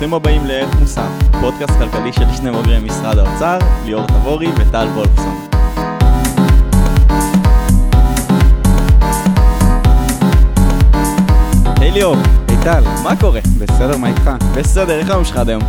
[0.00, 1.08] ברוכים הבאים לערך מוסף,
[1.40, 5.46] פודקאסט כלכלי של שני בוגרי משרד האוצר, ליאור תבורי וטל וולפסון.
[11.80, 12.16] היי ליאור,
[12.48, 13.40] היי טל, מה קורה?
[13.58, 14.30] בסדר, מה איתך?
[14.56, 15.62] בסדר, איך היום שלך עד היום?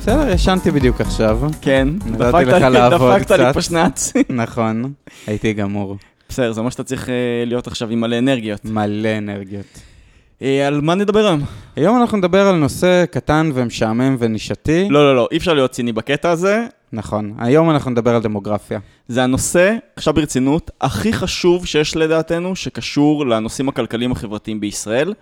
[0.00, 1.40] בסדר, ישנתי בדיוק עכשיו.
[1.60, 3.54] כן, דפקת לי- לעבוד דפקת לי קצת.
[3.54, 4.12] פה שנץ.
[4.30, 4.92] נכון,
[5.26, 5.96] הייתי גמור.
[6.28, 7.14] בסדר, זה מה שאתה צריך אה,
[7.46, 8.64] להיות עכשיו עם מלא אנרגיות.
[8.64, 9.80] מלא אנרגיות.
[10.42, 11.40] אה, על מה נדבר היום?
[11.76, 14.88] היום אנחנו נדבר על נושא קטן ומשעמם ונישתי.
[14.90, 16.66] לא, לא, לא, אי אפשר להיות ציני בקטע הזה.
[16.92, 18.78] נכון, היום אנחנו נדבר על דמוגרפיה.
[19.08, 25.14] זה הנושא, עכשיו ברצינות, הכי חשוב שיש לדעתנו, שקשור לנושאים הכלכליים החברתיים בישראל.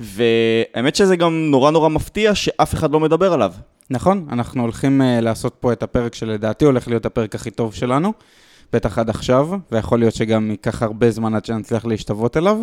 [0.00, 3.52] והאמת שזה גם נורא נורא מפתיע שאף אחד לא מדבר עליו.
[3.90, 8.12] נכון, אנחנו הולכים uh, לעשות פה את הפרק שלדעתי הולך להיות הפרק הכי טוב שלנו,
[8.72, 12.56] בטח עד עכשיו, ויכול להיות שגם ייקח הרבה זמן עד שנצליח להשתוות אליו,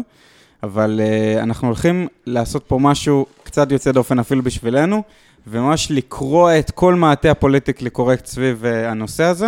[0.64, 5.04] אבל אה, אנחנו הולכים לעשות פה משהו קצת יוצא דופן אפילו בשבילנו,
[5.48, 9.48] וממש לקרוע את כל מעטה ה politically correct סביב אה, הנושא הזה.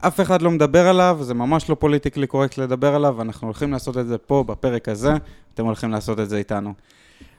[0.00, 3.98] אף אחד לא מדבר עליו, זה ממש לא politically correct לדבר עליו, ואנחנו הולכים לעשות
[3.98, 5.12] את זה פה, בפרק הזה,
[5.54, 6.72] אתם הולכים לעשות את זה איתנו.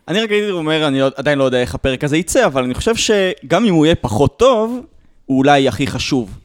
[0.08, 2.96] אני רק הייתי אומר, אני עדיין לא יודע איך הפרק הזה יצא, אבל אני חושב
[2.96, 4.80] שגם אם הוא יהיה פחות טוב,
[5.26, 6.38] הוא אולי הכי חשוב.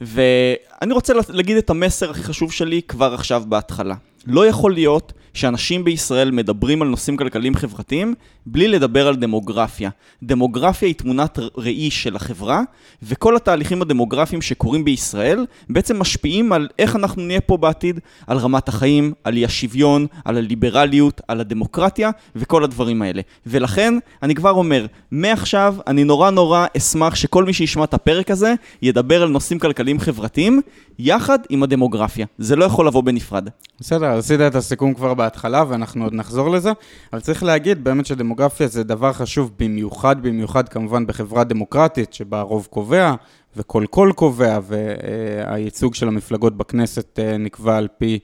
[0.00, 3.94] ואני רוצה לה- להגיד את המסר הכי חשוב שלי כבר עכשיו בהתחלה.
[4.26, 8.14] לא יכול להיות שאנשים בישראל מדברים על נושאים כלכליים חברתיים
[8.46, 9.90] בלי לדבר על דמוגרפיה.
[10.22, 12.62] דמוגרפיה היא תמונת ראי של החברה,
[13.02, 18.68] וכל התהליכים הדמוגרפיים שקורים בישראל בעצם משפיעים על איך אנחנו נהיה פה בעתיד, על רמת
[18.68, 23.22] החיים, על אי השוויון, על הליברליות, על הדמוקרטיה וכל הדברים האלה.
[23.46, 28.54] ולכן, אני כבר אומר, מעכשיו אני נורא נורא אשמח שכל מי שישמע את הפרק הזה
[28.82, 30.60] ידבר על נושאים כלכליים חברתיים
[30.98, 32.26] יחד עם הדמוגרפיה.
[32.38, 33.48] זה לא יכול לבוא בנפרד.
[33.80, 36.72] בסדר, עשית את הסיכום כבר בהתחלה ואנחנו עוד נחזור לזה,
[37.12, 42.68] אבל צריך להגיד באמת שדמוגרפיה זה דבר חשוב במיוחד, במיוחד כמובן בחברה דמוקרטית שבה הרוב
[42.70, 43.14] קובע
[43.56, 48.18] וכל קול קובע והייצוג של המפלגות בכנסת אה, נקבע על פי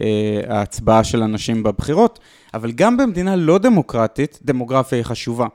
[0.00, 2.18] אה, ההצבעה של אנשים בבחירות,
[2.54, 5.46] אבל גם במדינה לא דמוקרטית, דמוגרפיה היא חשובה.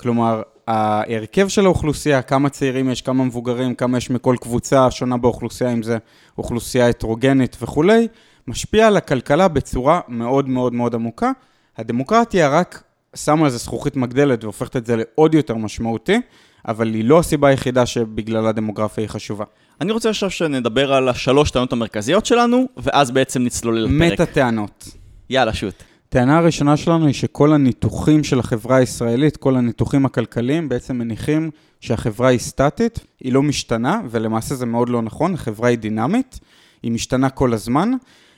[0.00, 5.72] כלומר, ההרכב של האוכלוסייה, כמה צעירים יש, כמה מבוגרים, כמה יש מכל קבוצה שונה באוכלוסייה,
[5.72, 5.98] אם זה
[6.38, 8.08] אוכלוסייה הטרוגנית וכולי,
[8.48, 11.32] משפיע על הכלכלה בצורה מאוד מאוד מאוד עמוקה.
[11.76, 12.82] הדמוקרטיה רק
[13.16, 16.20] שמה על זה זכוכית מגדלת והופכת את זה לעוד יותר משמעותי,
[16.68, 19.44] אבל היא לא הסיבה היחידה שבגלל הדמוגרפיה היא חשובה.
[19.80, 24.12] אני רוצה עכשיו שנדבר על השלוש טענות המרכזיות שלנו, ואז בעצם נצלול אל הפרק.
[24.12, 24.88] מטה טענות.
[25.30, 25.74] יאללה, שוט.
[26.08, 32.28] הטענה הראשונה שלנו היא שכל הניתוחים של החברה הישראלית, כל הניתוחים הכלכליים, בעצם מניחים שהחברה
[32.28, 36.40] היא סטטית, היא לא משתנה, ולמעשה זה מאוד לא נכון, החברה היא דינמית,
[36.82, 37.92] היא משתנה כל הזמן.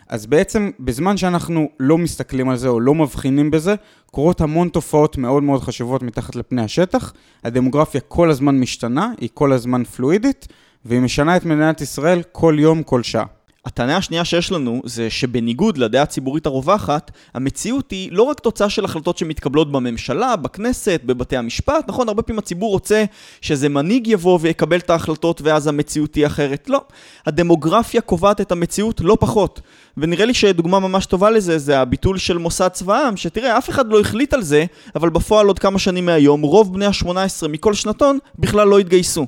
[0.09, 3.75] אז בעצם בזמן שאנחנו לא מסתכלים על זה או לא מבחינים בזה,
[4.11, 7.13] קורות המון תופעות מאוד מאוד חשובות מתחת לפני השטח.
[7.45, 10.49] הדמוגרפיה כל הזמן משתנה, היא כל הזמן פלואידית,
[10.85, 13.25] והיא משנה את מדינת ישראל כל יום, כל שעה.
[13.67, 18.85] הטענה השנייה שיש לנו זה שבניגוד לדעה הציבורית הרווחת, המציאות היא לא רק תוצאה של
[18.85, 22.09] החלטות שמתקבלות בממשלה, בכנסת, בבתי המשפט, נכון?
[22.09, 23.05] הרבה פעמים הציבור רוצה
[23.41, 26.69] שאיזה מנהיג יבוא ויקבל את ההחלטות ואז המציאות תהיה אחרת.
[26.69, 26.81] לא.
[27.27, 29.61] הדמוגרפיה קובעת את המציאות לא פחות.
[29.97, 33.89] ונראה לי שדוגמה ממש טובה לזה זה הביטול של מוסד צבא העם, שתראה, אף אחד
[33.89, 34.65] לא החליט על זה,
[34.95, 39.27] אבל בפועל עוד כמה שנים מהיום, רוב בני ה-18 מכל שנתון בכלל לא התגייסו.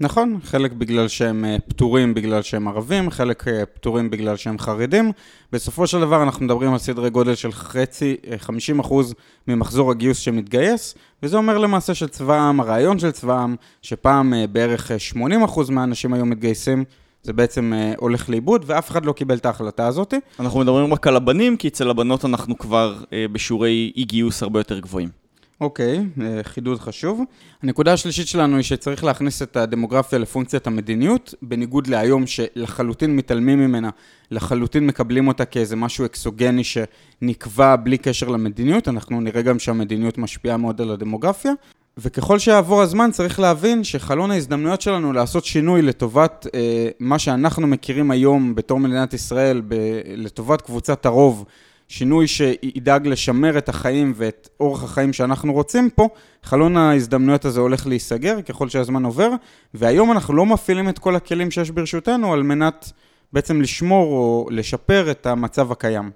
[0.00, 5.12] נכון, חלק בגלל שהם אה, פטורים בגלל שהם ערבים, חלק אה, פטורים בגלל שהם חרדים.
[5.52, 9.14] בסופו של דבר אנחנו מדברים על סדרי גודל של חצי, אה, 50 אחוז
[9.48, 14.90] ממחזור הגיוס שמתגייס, וזה אומר למעשה שצבא העם, הרעיון של צבא העם, שפעם אה, בערך
[14.90, 16.84] אה, 80 אחוז מהאנשים היו מתגייסים,
[17.26, 20.14] זה בעצם אה, הולך לאיבוד, ואף אחד לא קיבל את ההחלטה הזאת.
[20.40, 24.60] אנחנו מדברים רק על הבנים, כי אצל הבנות אנחנו כבר אה, בשיעורי אי גיוס הרבה
[24.60, 25.25] יותר גבוהים.
[25.60, 27.20] אוקיי, אה, חידוד חשוב.
[27.62, 33.90] הנקודה השלישית שלנו היא שצריך להכניס את הדמוגרפיה לפונקציית המדיניות, בניגוד להיום שלחלוטין מתעלמים ממנה,
[34.30, 40.56] לחלוטין מקבלים אותה כאיזה משהו אקסוגני שנקבע בלי קשר למדיניות, אנחנו נראה גם שהמדיניות משפיעה
[40.56, 41.52] מאוד על הדמוגרפיה.
[41.98, 48.10] וככל שיעבור הזמן צריך להבין שחלון ההזדמנויות שלנו לעשות שינוי לטובת אה, מה שאנחנו מכירים
[48.10, 49.74] היום בתור מדינת ישראל, ב-
[50.16, 51.44] לטובת קבוצת הרוב,
[51.88, 56.08] שינוי שידאג לשמר את החיים ואת אורח החיים שאנחנו רוצים פה,
[56.42, 59.30] חלון ההזדמנויות הזה הולך להיסגר ככל שהזמן עובר,
[59.74, 62.92] והיום אנחנו לא מפעילים את כל הכלים שיש ברשותנו על מנת
[63.32, 66.10] בעצם לשמור או לשפר את המצב הקיים.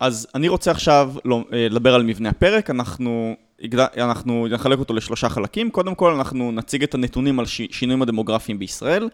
[0.00, 3.34] אז אני רוצה עכשיו לא- אה, לדבר על מבנה הפרק, אנחנו,
[3.96, 5.70] אנחנו נחלק אותו לשלושה חלקים.
[5.70, 9.08] קודם כל אנחנו נציג את הנתונים על שינויים הדמוגרפיים בישראל.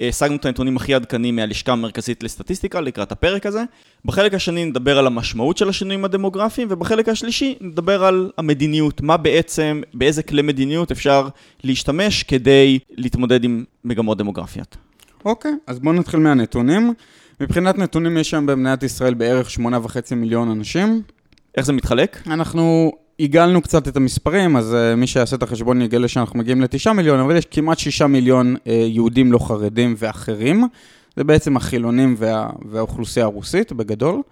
[0.00, 3.64] השגנו את הנתונים הכי עדכניים מהלשכה המרכזית לסטטיסטיקה לקראת הפרק הזה.
[4.04, 9.82] בחלק השני נדבר על המשמעות של השינויים הדמוגרפיים, ובחלק השלישי נדבר על המדיניות, מה בעצם,
[9.94, 11.28] באיזה כלי מדיניות אפשר
[11.64, 14.76] להשתמש כדי להתמודד עם מגמות דמוגרפיות.
[15.24, 16.94] אוקיי, אז בואו נתחיל מהנתונים.
[17.40, 21.02] מבחינת נתונים יש שם במדינת ישראל בערך 8.5 מיליון אנשים.
[21.56, 22.22] איך זה מתחלק?
[22.26, 26.92] אנחנו עיגלנו קצת את המספרים, אז uh, מי שיעשה את החשבון יגלה שאנחנו מגיעים ל-9
[26.92, 30.64] מיליון, אבל יש כמעט 6 מיליון uh, יהודים לא חרדים ואחרים.
[31.16, 34.22] זה בעצם החילונים וה, והאוכלוסייה הרוסית בגדול.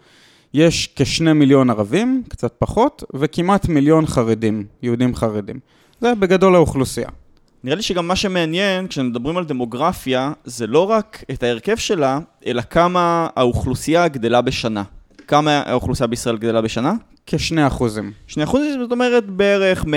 [0.55, 5.57] יש כשני מיליון ערבים, קצת פחות, וכמעט מיליון חרדים, יהודים חרדים.
[6.01, 7.09] זה בגדול האוכלוסייה.
[7.65, 12.63] נראה לי שגם מה שמעניין, כשמדברים על דמוגרפיה, זה לא רק את ההרכב שלה, אלא
[12.63, 14.83] כמה האוכלוסייה גדלה בשנה.
[15.29, 16.95] כמה האוכלוסייה בישראל גדלה בשנה?
[17.27, 18.13] כשני אחוזים.
[18.27, 19.89] שני אחוזים, זאת אומרת בערך 170-180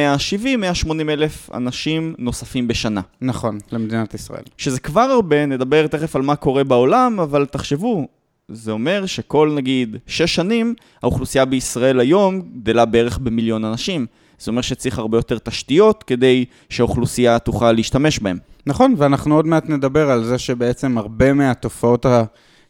[1.10, 3.02] אלף אנשים נוספים בשנה.
[3.22, 4.44] נכון, למדינת ישראל.
[4.58, 8.08] שזה כבר הרבה, נדבר תכף על מה קורה בעולם, אבל תחשבו,
[8.48, 14.06] זה אומר שכל נגיד שש שנים, האוכלוסייה בישראל היום גדלה בערך במיליון אנשים.
[14.40, 18.38] זה אומר שצריך הרבה יותר תשתיות כדי שהאוכלוסייה תוכל להשתמש בהן.
[18.66, 22.06] נכון, ואנחנו עוד מעט נדבר על זה שבעצם הרבה מהתופעות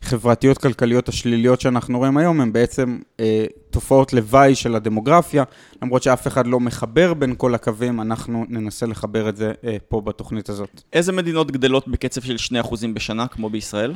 [0.03, 5.43] החברתיות-כלכליות השליליות שאנחנו רואים היום הן בעצם אה, תופעות לוואי של הדמוגרפיה,
[5.81, 10.01] למרות שאף אחד לא מחבר בין כל הקווים, אנחנו ננסה לחבר את זה אה, פה
[10.01, 10.81] בתוכנית הזאת.
[10.93, 13.93] איזה מדינות גדלות בקצב של 2% בשנה, כמו בישראל?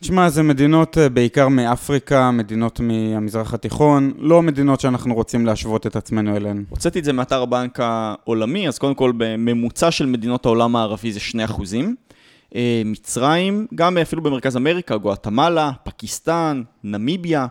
[0.00, 5.96] תשמע, זה מדינות אה, בעיקר מאפריקה, מדינות מהמזרח התיכון, לא מדינות שאנחנו רוצים להשוות את
[5.96, 6.64] עצמנו אליהן.
[6.68, 11.20] הוצאתי את זה מאתר הבנק העולמי, אז קודם כל בממוצע של מדינות העולם הערבי זה
[11.20, 11.94] 2 אחוזים.
[12.54, 17.46] אה, מצרים, גם אפילו במרכז אמריקה, גואטמלה, פקיסטן, נמיביה,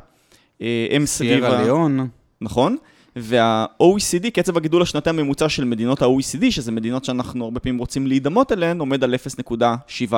[0.62, 1.30] אה, הם סביב...
[1.30, 2.08] סיירה ליאון.
[2.42, 2.78] נכון.
[3.16, 8.52] וה-OECD, קצב הגידול השנתי הממוצע של מדינות ה-OECD, שזה מדינות שאנחנו הרבה פעמים רוצים להידמות
[8.52, 9.16] אליהן, עומד על
[9.52, 10.16] 0.7%.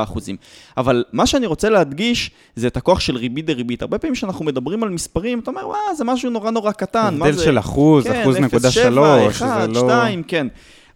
[0.78, 3.82] אבל מה שאני רוצה להדגיש, זה את הכוח של ריבית דריבית.
[3.82, 7.18] הרבה פעמים כשאנחנו מדברים על מספרים, אתה אומר, וואה, זה משהו נורא נורא קטן.
[7.22, 9.80] הבדל של אחוז, כן, אחוז נקודה שלוש, זה לא...
[9.80, 10.48] 2, כן.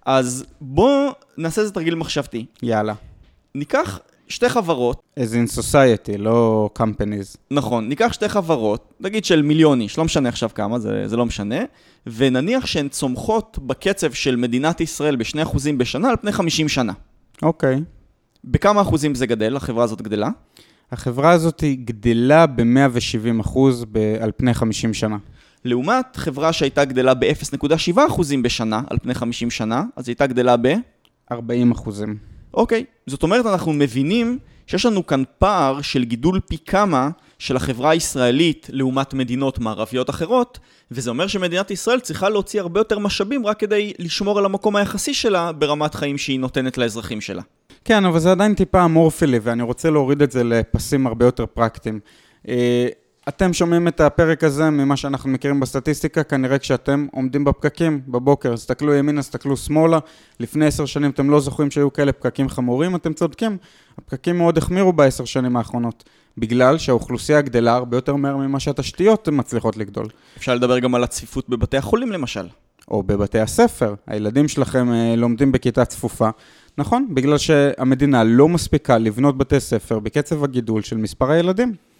[0.05, 2.45] אז בואו נעשה איזה תרגיל מחשבתי.
[2.63, 2.93] יאללה.
[3.56, 5.01] ניקח שתי חברות.
[5.19, 7.38] as in society, לא companies.
[7.51, 11.25] נכון, ניקח שתי חברות, נגיד של מיליון איש, לא משנה עכשיו כמה, זה, זה לא
[11.25, 11.56] משנה,
[12.07, 16.94] ונניח שהן צומחות בקצב של מדינת ישראל בשני אחוזים בשנה על פני 50 שנה.
[17.42, 17.75] אוקיי.
[17.75, 17.80] Okay.
[18.44, 20.30] בכמה אחוזים זה גדל, החברה הזאת גדלה?
[20.92, 23.86] החברה הזאת גדלה ב-170 אחוז
[24.21, 25.18] על פני 50 שנה.
[25.65, 30.57] לעומת חברה שהייתה גדלה ב-0.7 אחוזים בשנה על פני 50 שנה, אז היא הייתה גדלה
[30.57, 30.74] ב...
[31.31, 32.30] 40 אחוזים.
[32.53, 37.09] אוקיי, זאת אומרת, אנחנו מבינים שיש לנו כאן פער של גידול פי כמה
[37.39, 40.59] של החברה הישראלית לעומת מדינות מערביות אחרות,
[40.92, 45.13] וזה אומר שמדינת ישראל צריכה להוציא הרבה יותר משאבים רק כדי לשמור על המקום היחסי
[45.13, 47.42] שלה ברמת חיים שהיא נותנת לאזרחים שלה.
[47.86, 51.45] כן, אבל זה עדיין טיפה אמורפי לי, ואני רוצה להוריד את זה לפסים הרבה יותר
[51.45, 52.00] פרקטיים.
[53.27, 58.94] אתם שומעים את הפרק הזה ממה שאנחנו מכירים בסטטיסטיקה, כנראה כשאתם עומדים בפקקים בבוקר, תסתכלו
[58.94, 60.00] ימינה, תסתכלו שמאלה,
[60.39, 63.57] לפני עשר שנים אתם לא זוכרים שהיו כאלה פקקים חמורים, אתם צודקים,
[63.97, 66.03] הפקקים מאוד החמירו בעשר שנים האחרונות,
[66.38, 70.07] בגלל שהאוכלוסייה גדלה הרבה יותר מהר ממה שהתשתיות מצליחות לגדול.
[70.38, 72.47] אפשר לדבר גם על הצפיפות בבתי החולים למשל.
[72.88, 76.29] או בבתי הספר, הילדים שלכם אה, לומדים בכיתה צפופה,
[76.77, 77.07] נכון?
[77.13, 81.90] בגלל שהמדינה לא מספיקה לבנות בתי ספר בקצב הגידול של מספר הילדים.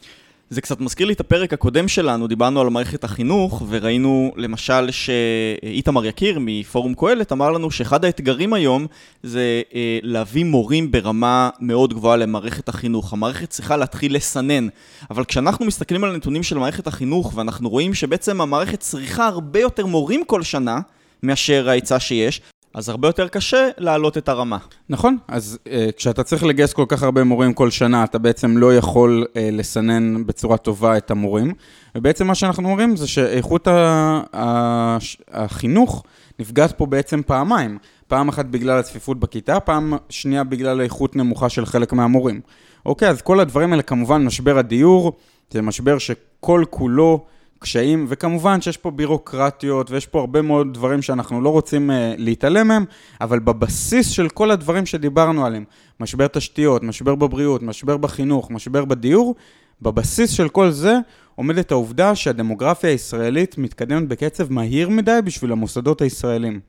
[0.52, 6.06] זה קצת מזכיר לי את הפרק הקודם שלנו, דיברנו על מערכת החינוך, וראינו למשל שאיתמר
[6.06, 8.88] יקיר מפורום קהלת אמר לנו שאחד האתגרים היום
[9.24, 13.14] זה אה, להביא מורים ברמה מאוד גבוהה למערכת החינוך.
[13.14, 14.68] המערכת צריכה להתחיל לסנן,
[15.10, 19.86] אבל כשאנחנו מסתכלים על הנתונים של מערכת החינוך, ואנחנו רואים שבעצם המערכת צריכה הרבה יותר
[19.86, 20.80] מורים כל שנה,
[21.24, 22.42] מאשר ההיצע שיש,
[22.74, 24.58] אז הרבה יותר קשה להעלות את הרמה.
[24.90, 28.76] נכון, אז uh, כשאתה צריך לגייס כל כך הרבה מורים כל שנה, אתה בעצם לא
[28.76, 31.54] יכול uh, לסנן בצורה טובה את המורים,
[31.96, 34.98] ובעצם מה שאנחנו אומרים זה שאיכות ה- ה-
[35.32, 36.04] החינוך
[36.40, 37.78] נפגעת פה בעצם פעמיים.
[38.08, 42.42] פעם אחת בגלל הצפיפות בכיתה, פעם שנייה בגלל איכות נמוכה של חלק מהמורים.
[42.86, 45.14] אוקיי, אז כל הדברים האלה, כמובן, משבר הדיור,
[45.52, 47.26] זה משבר שכל כולו...
[47.64, 52.68] קשיים, וכמובן שיש פה בירוקרטיות ויש פה הרבה מאוד דברים שאנחנו לא רוצים uh, להתעלם
[52.68, 52.86] מהם,
[53.22, 55.64] אבל בבסיס של כל הדברים שדיברנו עליהם,
[56.00, 59.36] משבר תשתיות, משבר בבריאות, משבר בחינוך, משבר בדיור,
[59.82, 60.98] בבסיס של כל זה
[61.36, 66.60] עומדת העובדה שהדמוגרפיה הישראלית מתקדמת בקצב מהיר מדי בשביל המוסדות הישראלים.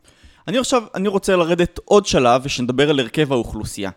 [0.48, 3.90] אני עכשיו, אני רוצה לרדת עוד שלב ושנדבר על הרכב האוכלוסייה.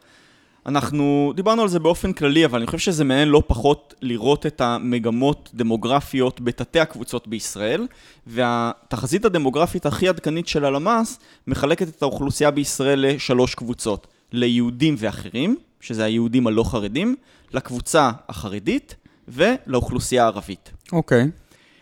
[0.65, 4.61] אנחנו דיברנו על זה באופן כללי, אבל אני חושב שזה מעניין לא פחות לראות את
[4.61, 7.87] המגמות דמוגרפיות בתתי הקבוצות בישראל,
[8.27, 16.03] והתחזית הדמוגרפית הכי עדכנית של הלמ"ס מחלקת את האוכלוסייה בישראל לשלוש קבוצות, ליהודים ואחרים, שזה
[16.03, 17.15] היהודים הלא חרדים,
[17.53, 18.95] לקבוצה החרדית
[19.27, 20.71] ולאוכלוסייה הערבית.
[20.91, 21.27] אוקיי.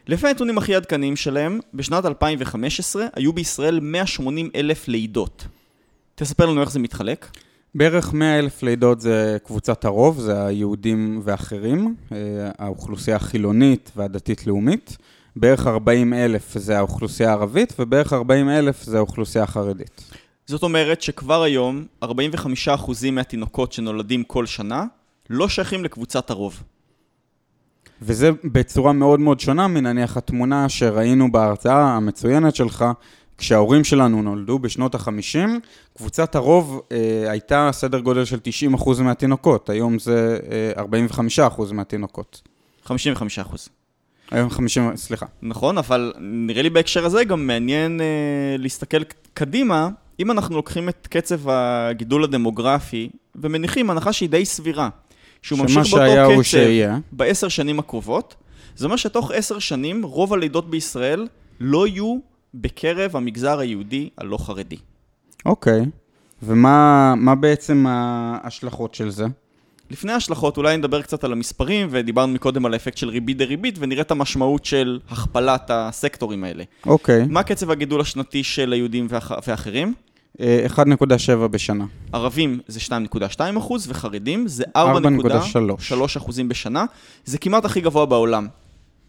[0.08, 5.46] לפי הנתונים הכי עדכניים שלהם, בשנת 2015 היו בישראל 180 אלף לידות.
[6.16, 7.28] תספר לנו איך זה מתחלק.
[7.76, 12.18] בערך 100 אלף לידות זה קבוצת הרוב, זה היהודים ואחרים, אה,
[12.58, 14.98] האוכלוסייה החילונית והדתית-לאומית.
[15.36, 20.02] בערך 40 אלף זה האוכלוסייה הערבית, ובערך 40 אלף זה האוכלוסייה החרדית.
[20.46, 22.08] זאת אומרת שכבר היום, 45%
[23.12, 24.86] מהתינוקות שנולדים כל שנה
[25.30, 26.64] לא שייכים לקבוצת הרוב.
[28.02, 32.86] וזה בצורה מאוד מאוד שונה מנניח התמונה שראינו בהרצאה המצוינת שלך,
[33.38, 35.38] כשההורים שלנו נולדו בשנות ה-50,
[35.98, 38.40] קבוצת הרוב אה, הייתה סדר גודל של
[38.76, 40.40] 90% מהתינוקות, היום זה
[40.78, 40.84] אה,
[41.50, 42.42] 45% מהתינוקות.
[42.86, 43.70] 55 אחוז.
[44.32, 45.26] היום 50, סליחה.
[45.42, 48.06] נכון, אבל נראה לי בהקשר הזה גם מעניין אה,
[48.58, 54.90] להסתכל קדימה, אם אנחנו לוקחים את קצב הגידול הדמוגרפי ומניחים הנחה שהיא די סבירה,
[55.42, 56.58] שהוא ממשיך באותו קצב.
[57.12, 58.36] בעשר שנים הקרובות,
[58.76, 61.28] זה אומר שתוך עשר שנים רוב הלידות בישראל
[61.60, 62.18] לא יהיו
[62.54, 64.78] בקרב המגזר היהודי הלא חרדי.
[65.46, 65.86] אוקיי.
[66.44, 69.26] ומה מה בעצם ההשלכות של זה?
[69.92, 74.02] לפני ההשלכות, אולי נדבר קצת על המספרים, ודיברנו מקודם על האפקט של ריבית דריבית, ונראה
[74.02, 76.64] את המשמעות של הכפלת הסקטורים האלה.
[76.86, 77.26] אוקיי.
[77.30, 79.32] מה קצב הגידול השנתי של היהודים ואח...
[79.48, 79.94] ואחרים?
[80.40, 81.86] אה, 1.7 בשנה.
[82.14, 84.80] ערבים זה 2.2 אחוז, וחרדים זה 4.3
[85.92, 86.18] 4.3.
[86.18, 86.86] אחוזים בשנה.
[87.26, 88.48] זה כמעט הכי גבוה בעולם.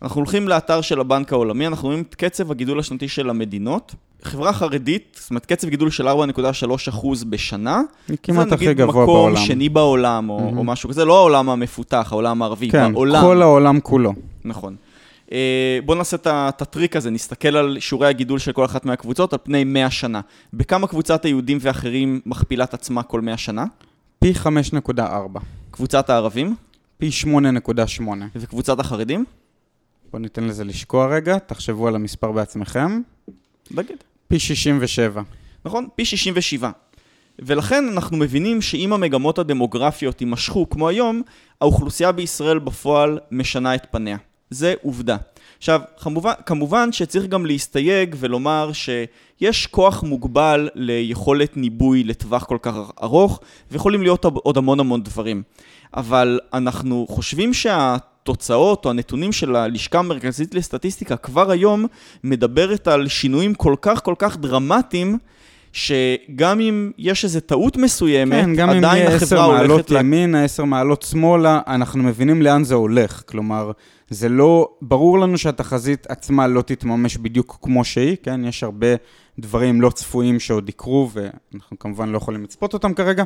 [0.03, 3.95] אנחנו הולכים לאתר של הבנק העולמי, אנחנו רואים את קצב הגידול השנתי של המדינות.
[4.23, 7.81] חברה חרדית, זאת אומרת קצב גידול של 4.3 אחוז בשנה.
[8.09, 9.37] היא כמעט זה הכי נגיד גבוה מקום בעולם.
[9.37, 13.23] שני בעולם, או, או משהו כזה, לא העולם המפותח, העולם הערבי, כן, בעולם.
[13.23, 14.13] כל העולם כולו.
[14.45, 14.77] נכון.
[15.33, 19.39] אה, בואו נעשה את הטריק הזה, נסתכל על שיעורי הגידול של כל אחת מהקבוצות על
[19.43, 20.21] פני 100 שנה.
[20.53, 23.65] בכמה קבוצת היהודים ואחרים מכפילה את עצמה כל 100 שנה?
[24.19, 24.33] פי
[24.97, 25.01] 5.4.
[25.71, 26.55] קבוצת הערבים
[26.99, 28.03] פי 8.8.
[28.37, 29.25] וקבוצת החרדים?
[30.15, 33.01] בואו ניתן לזה לשקוע רגע, תחשבו על המספר בעצמכם.
[33.71, 33.97] נגיד.
[34.29, 35.23] פי 67.
[35.65, 35.89] נכון?
[35.95, 36.71] פי 67.
[37.39, 41.23] ולכן אנחנו מבינים שאם המגמות הדמוגרפיות יימשכו כמו היום,
[41.61, 44.17] האוכלוסייה בישראל בפועל משנה את פניה.
[44.51, 45.17] זה עובדה.
[45.59, 52.75] עכשיו, כמובן, כמובן שצריך גם להסתייג ולומר שיש כוח מוגבל ליכולת ניבוי לטווח כל כך
[53.03, 53.41] ארוך,
[53.71, 55.43] ויכולים להיות עוד המון המון דברים.
[55.95, 57.55] אבל אנחנו חושבים
[58.25, 61.87] שהתוצאות או הנתונים של הלשכה המרכזית לסטטיסטיקה כבר היום
[62.25, 65.19] מדברת על שינויים כל כך כל כך דרמטיים,
[65.73, 70.45] שגם אם יש איזו טעות מסוימת, כן, גם אם עדיין יהיה 10 החברה מעלות ימינה,
[70.45, 73.23] 10 מעלות שמאלה, אנחנו מבינים לאן זה הולך.
[73.27, 73.71] כלומר,
[74.15, 74.69] זה לא...
[74.83, 78.45] ברור לנו שהתחזית עצמה לא תתממש בדיוק כמו שהיא, כן?
[78.45, 78.87] יש הרבה
[79.39, 83.25] דברים לא צפויים שעוד יקרו, ואנחנו כמובן לא יכולים לצפות אותם כרגע,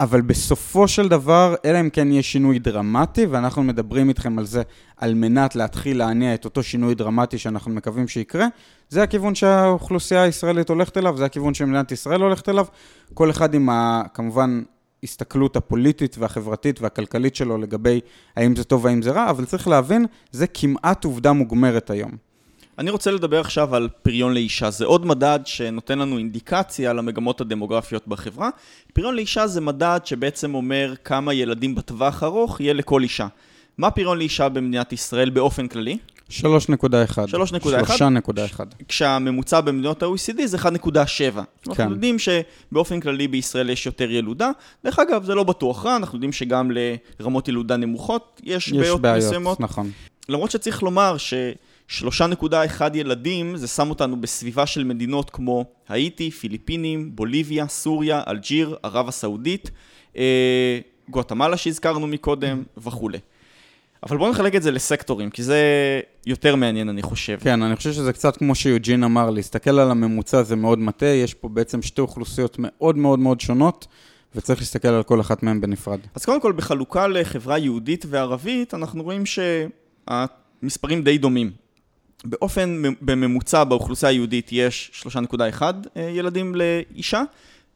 [0.00, 4.62] אבל בסופו של דבר, אלא אם כן יהיה שינוי דרמטי, ואנחנו מדברים איתכם על זה
[4.96, 8.46] על מנת להתחיל להניע את אותו שינוי דרמטי שאנחנו מקווים שיקרה,
[8.88, 12.66] זה הכיוון שהאוכלוסייה הישראלית הולכת אליו, זה הכיוון שמדינת ישראל הולכת אליו.
[13.14, 14.02] כל אחד עם ה...
[14.14, 14.62] כמובן...
[15.04, 18.00] הסתכלות הפוליטית והחברתית והכלכלית שלו לגבי
[18.36, 22.10] האם זה טוב והאם זה רע, אבל צריך להבין, זה כמעט עובדה מוגמרת היום.
[22.78, 24.70] אני רוצה לדבר עכשיו על פריון לאישה.
[24.70, 28.50] זה עוד מדד שנותן לנו אינדיקציה למגמות הדמוגרפיות בחברה.
[28.92, 33.26] פריון לאישה זה מדד שבעצם אומר כמה ילדים בטווח ארוך יהיה לכל אישה.
[33.78, 35.98] מה פריון לאישה במדינת ישראל באופן כללי?
[36.30, 36.32] 3.1.
[36.32, 37.66] 3.1.
[38.56, 38.60] 3.1.
[38.88, 40.62] כשהממוצע במדינות ה-OECD זה 1.7.
[40.62, 41.40] כן.
[41.66, 44.50] אנחנו יודעים שבאופן כללי בישראל יש יותר ילודה.
[44.84, 46.70] דרך אגב, זה לא בטוח רע, אנחנו יודעים שגם
[47.20, 49.60] לרמות ילודה נמוכות יש, יש בעיות בעיות, מסוימות.
[49.60, 49.90] נכון.
[50.28, 57.68] למרות שצריך לומר ש-3.1 ילדים, זה שם אותנו בסביבה של מדינות כמו האיטי, פיליפינים, בוליביה,
[57.68, 59.70] סוריה, אלג'יר, ערב הסעודית,
[60.16, 63.18] אה, גואטמלה שהזכרנו מקודם וכולי.
[64.02, 65.60] אבל בואו נחלק את זה לסקטורים, כי זה
[66.26, 67.38] יותר מעניין, אני חושב.
[67.40, 71.34] כן, אני חושב שזה קצת כמו שיוג'ין אמר, להסתכל על הממוצע זה מאוד מטה, יש
[71.34, 73.86] פה בעצם שתי אוכלוסיות מאוד מאוד מאוד שונות,
[74.34, 76.00] וצריך להסתכל על כל אחת מהן בנפרד.
[76.14, 81.50] אז קודם כל, בחלוקה לחברה יהודית וערבית, אנחנו רואים שהמספרים די דומים.
[82.24, 85.62] באופן, בממוצע באוכלוסייה היהודית יש 3.1
[85.96, 87.22] ילדים לאישה,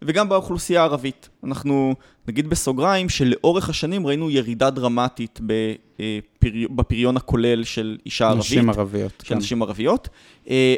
[0.04, 1.28] וגם באוכלוסייה הערבית.
[1.44, 1.94] אנחנו
[2.28, 6.66] נגיד בסוגריים שלאורך השנים ראינו ירידה דרמטית בפרי...
[6.70, 8.40] בפריון הכולל של אישה ערבית.
[8.40, 9.38] נשים ערביות, של כן.
[9.38, 10.08] נשים ערביות.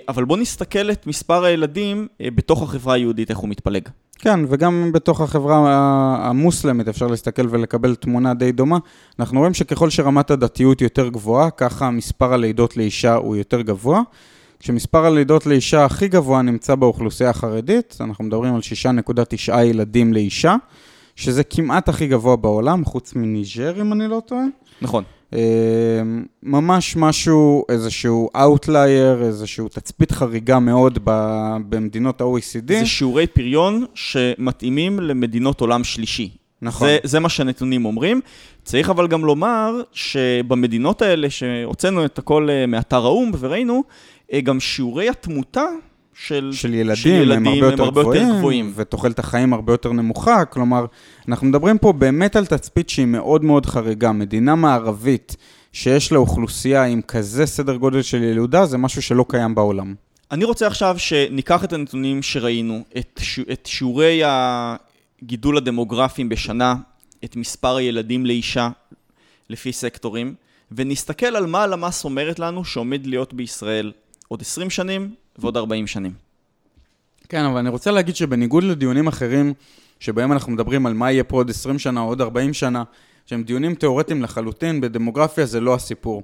[0.09, 3.89] אבל בואו נסתכל את מספר הילדים בתוך החברה היהודית, איך הוא מתפלג.
[4.19, 5.57] כן, וגם בתוך החברה
[6.29, 8.79] המוסלמית אפשר להסתכל ולקבל תמונה די דומה.
[9.21, 14.01] אנחנו רואים שככל שרמת הדתיות יותר גבוהה, ככה מספר הלידות לאישה הוא יותר גבוה.
[14.61, 20.57] כשמספר הלידות לאישה הכי גבוה נמצא באוכלוסייה החרדית, אנחנו מדברים על 6.9 ילדים לאישה,
[21.17, 24.45] שזה כמעט הכי גבוה בעולם, חוץ מניג'ר, אם אני לא טועה.
[24.83, 25.05] נכון.
[25.35, 25.41] אה,
[26.43, 32.69] ממש משהו, איזשהו Outlier, איזשהו תצפית חריגה מאוד ב- במדינות ה-OECD.
[32.69, 36.31] זה שיעורי פריון שמתאימים למדינות עולם שלישי.
[36.63, 36.89] נכון.
[36.89, 38.21] זה, זה מה שהנתונים אומרים.
[38.65, 43.85] צריך אבל גם לומר שבמדינות האלה, שהוצאנו את הכל אה, מאתר האו"ם וראינו,
[44.35, 45.67] גם שיעורי התמותה
[46.15, 48.73] של, של ילדים, של ילדים הם הרבה יותר, הרבה גבוהים, יותר גבוהים.
[48.77, 50.87] ותוחלת החיים הרבה יותר נמוכה, כלומר,
[51.29, 54.13] אנחנו מדברים פה באמת על תצפית שהיא מאוד מאוד חריגה.
[54.13, 55.37] מדינה מערבית
[55.73, 59.95] שיש לה אוכלוסייה עם כזה סדר גודל של ילודה, זה משהו שלא קיים בעולם.
[60.31, 63.39] אני רוצה עכשיו שניקח את הנתונים שראינו, את, ש...
[63.53, 66.75] את שיעורי הגידול הדמוגרפיים בשנה,
[67.25, 68.69] את מספר הילדים לאישה
[69.51, 70.35] לפי סקטורים,
[70.73, 73.93] ונסתכל על מה הלמ"ס אומרת לנו שעומד להיות בישראל
[74.29, 76.13] עוד 20 שנים ועוד 40 שנים.
[77.29, 79.55] כן, אבל אני רוצה להגיד שבניגוד לדיונים אחרים,
[80.01, 82.83] שבהם אנחנו מדברים על מה יהיה פה עוד 20 שנה או עוד 40 שנה,
[83.27, 86.23] שהם דיונים תיאורטיים לחלוטין, בדמוגרפיה זה לא הסיפור.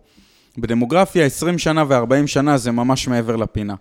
[0.59, 3.75] בדמוגרפיה 20 שנה ו-40 שנה זה ממש מעבר לפינה.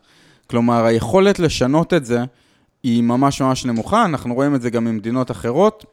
[0.48, 2.20] כלומר, היכולת לשנות את זה
[2.84, 5.86] היא ממש ממש נמוכה, אנחנו רואים את זה גם ממדינות אחרות.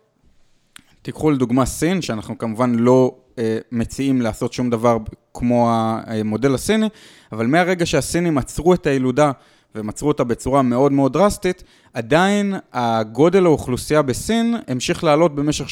[1.02, 4.98] תיקחו לדוגמה סין, שאנחנו כמובן לא אה, מציעים לעשות שום דבר
[5.38, 5.70] כמו
[6.06, 6.88] המודל הסיני,
[7.32, 9.32] אבל מהרגע שהסינים עצרו את הילודה
[9.74, 11.64] והם עצרו אותה בצורה מאוד מאוד דרסטית,
[11.94, 15.66] עדיין הגודל האוכלוסייה בסין המשיך לעלות במשך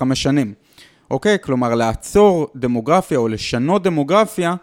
[0.00, 0.54] 30-35 שנים.
[1.10, 1.38] אוקיי?
[1.42, 4.54] כלומר, לעצור דמוגרפיה או לשנות דמוגרפיה,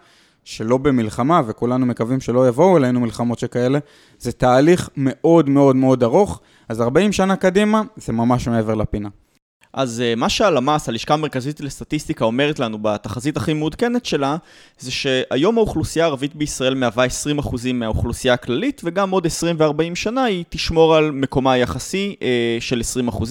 [0.44, 3.78] שלא במלחמה, וכולנו מקווים שלא יבואו אלינו מלחמות שכאלה,
[4.18, 9.08] זה תהליך מאוד מאוד מאוד ארוך, אז 40 שנה קדימה זה ממש מעבר לפינה.
[9.72, 14.36] אז uh, מה שהלמ"ס, הלשכה המרכזית לסטטיסטיקה, אומרת לנו בתחזית הכי מעודכנת שלה,
[14.78, 17.06] זה שהיום האוכלוסייה הערבית בישראל מהווה
[17.38, 22.22] 20% מהאוכלוסייה הכללית, וגם עוד 20 ו-40 שנה היא תשמור על מקומה היחסי uh,
[22.62, 23.24] של 20%.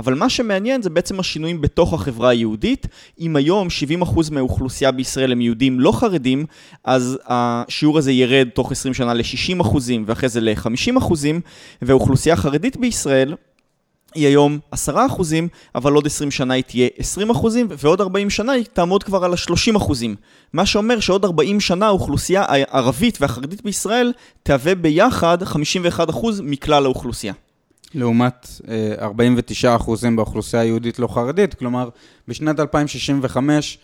[0.00, 2.86] אבל מה שמעניין זה בעצם השינויים בתוך החברה היהודית.
[3.20, 3.68] אם היום
[4.02, 6.46] 70% מהאוכלוסייה בישראל הם יהודים לא חרדים,
[6.84, 11.12] אז השיעור הזה ירד תוך 20 שנה ל-60% ואחרי זה ל-50%,
[11.82, 13.34] והאוכלוסייה החרדית בישראל,
[14.14, 18.52] היא היום 10 אחוזים, אבל עוד 20 שנה היא תהיה 20 אחוזים, ועוד 40 שנה
[18.52, 20.14] היא תעמוד כבר על ה-30 אחוזים.
[20.52, 27.32] מה שאומר שעוד 40 שנה האוכלוסייה הערבית והחרדית בישראל תהווה ביחד 51 אחוז מכלל האוכלוסייה.
[27.94, 28.48] לעומת
[29.00, 31.88] 49 אה, אחוזים באוכלוסייה היהודית לא חרדית, כלומר,
[32.28, 33.78] בשנת 2065,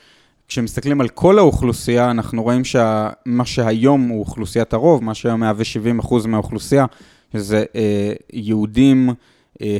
[0.48, 5.98] כשמסתכלים על כל האוכלוסייה, אנחנו רואים שמה שהיום הוא אוכלוסיית הרוב, מה שהיום מהווה 70
[5.98, 6.86] אחוז מהאוכלוסייה,
[7.32, 9.10] שזה אה, יהודים,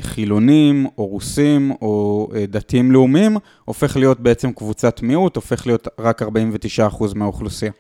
[0.00, 6.22] חילונים או רוסים או אה, דתיים לאומיים, הופך להיות בעצם קבוצת מיעוט, הופך להיות רק
[6.22, 6.26] 49%
[7.14, 7.72] מהאוכלוסייה.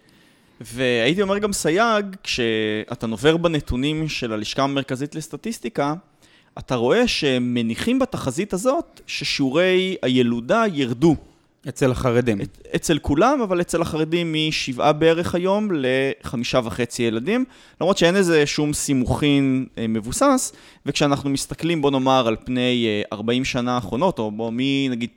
[0.60, 5.94] והייתי אומר גם סייג, כשאתה נובר בנתונים של הלשכה המרכזית לסטטיסטיקה,
[6.58, 11.16] אתה רואה שהם מניחים בתחזית הזאת ששיעורי הילודה ירדו
[11.68, 12.38] אצל החרדים.
[12.76, 17.44] אצל כולם, אבל אצל החרדים משבעה בערך היום לחמישה וחצי ילדים,
[17.80, 20.52] למרות שאין איזה שום סימוכין אה, מבוסס,
[20.86, 25.10] וכשאנחנו מסתכלים, בוא נאמר, על פני 40 אה, שנה האחרונות, או בוא, מנגיד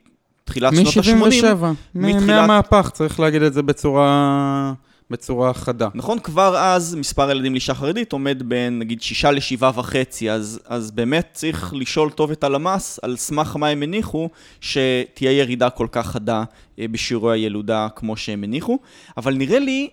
[0.44, 2.22] תחילת שנות ה-80, מ-77, מתחילת...
[2.28, 4.72] מהמהפך, צריך להגיד את זה בצורה...
[5.10, 5.88] בצורה חדה.
[5.94, 10.90] נכון, כבר אז מספר הילדים לאישה חרדית עומד בין נגיד שישה לשבעה וחצי, אז, אז
[10.90, 14.28] באמת צריך לשאול טוב את הלמ"ס על סמך מה הם הניחו
[14.60, 16.44] שתהיה ירידה כל כך חדה
[16.78, 18.78] אה, בשיעורי הילודה כמו שהם הניחו,
[19.16, 19.88] אבל נראה לי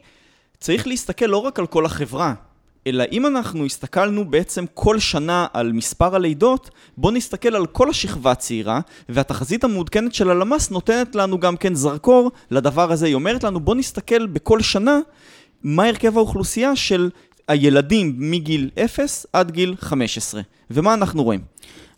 [0.60, 2.34] צריך להסתכל לא רק על כל החברה,
[2.88, 8.32] אלא אם אנחנו הסתכלנו בעצם כל שנה על מספר הלידות, בואו נסתכל על כל השכבה
[8.32, 13.06] הצעירה, והתחזית המעודכנת של הלמ"ס נותנת לנו גם כן זרקור לדבר הזה.
[13.06, 15.00] היא אומרת לנו, בואו נסתכל בכל שנה
[15.63, 17.10] מה הרכב האוכלוסייה של
[17.48, 20.41] הילדים מגיל 0 עד גיל 15.
[20.72, 21.39] ומה אנחנו רואים?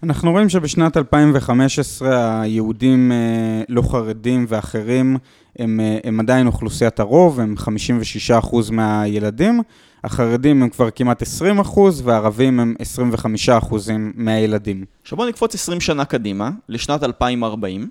[0.04, 5.17] אנחנו רואים שבשנת 2015 היהודים אה, לא חרדים ואחרים
[5.60, 9.62] הם, אה, הם עדיין אוכלוסיית הרוב, הם 56% מהילדים.
[10.04, 14.86] החרדים הם כבר כמעט 20 אחוז, והערבים הם 25 אחוזים מהילדים.
[15.02, 17.89] עכשיו בואו נקפוץ 20 שנה קדימה, לשנת 2040.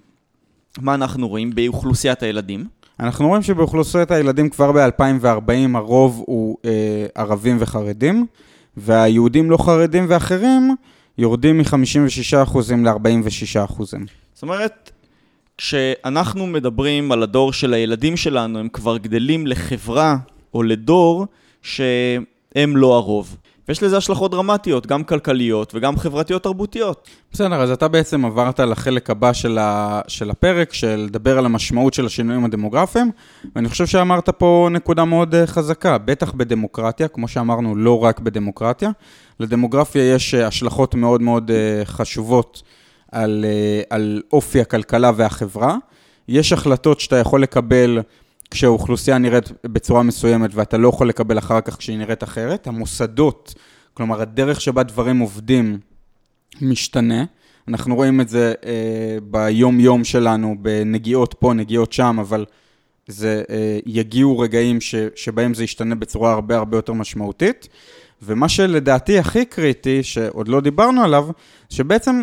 [0.81, 2.65] מה אנחנו רואים באוכלוסיית הילדים?
[3.01, 8.27] אנחנו רואים שבאוכלוסיית הילדים כבר ב-2040 הרוב הוא אה, ערבים וחרדים,
[8.77, 10.75] והיהודים לא חרדים ואחרים
[11.19, 13.83] יורדים מ-56% ל-46%.
[14.35, 14.91] זאת אומרת,
[15.59, 20.17] כשאנחנו מדברים על הדור של הילדים שלנו, הם כבר גדלים לחברה
[20.55, 21.27] או לדור
[21.63, 23.37] שהם לא הרוב.
[23.69, 27.09] ויש לזה השלכות דרמטיות, גם כלכליות וגם חברתיות תרבותיות.
[27.33, 31.95] בסדר, אז אתה בעצם עברת לחלק הבא של, ה, של הפרק, של לדבר על המשמעות
[31.95, 33.11] של השינויים הדמוגרפיים,
[33.57, 38.91] ואני חושב שאמרת פה נקודה מאוד אה, חזקה, בטח בדמוקרטיה, כמו שאמרנו, לא רק בדמוקרטיה.
[39.41, 42.63] לדמוגרפיה יש אה, השלכות מאוד מאוד אה, חשובות
[43.13, 43.45] על,
[43.91, 45.77] על אופי הכלכלה והחברה.
[46.29, 47.99] יש החלטות שאתה יכול לקבל
[48.53, 52.67] כשהאוכלוסייה נראית בצורה מסוימת ואתה לא יכול לקבל אחר כך כשהיא נראית אחרת.
[52.67, 53.55] המוסדות,
[53.95, 55.79] כלומר הדרך שבה דברים עובדים
[56.61, 57.25] משתנה.
[57.69, 62.45] אנחנו רואים את זה אה, ביום-יום שלנו, בנגיעות פה, נגיעות שם, אבל
[63.07, 67.69] זה, אה, יגיעו רגעים ש, שבהם זה ישתנה בצורה הרבה הרבה יותר משמעותית.
[68.23, 71.29] ומה שלדעתי הכי קריטי, שעוד לא דיברנו עליו,
[71.71, 72.23] שבעצם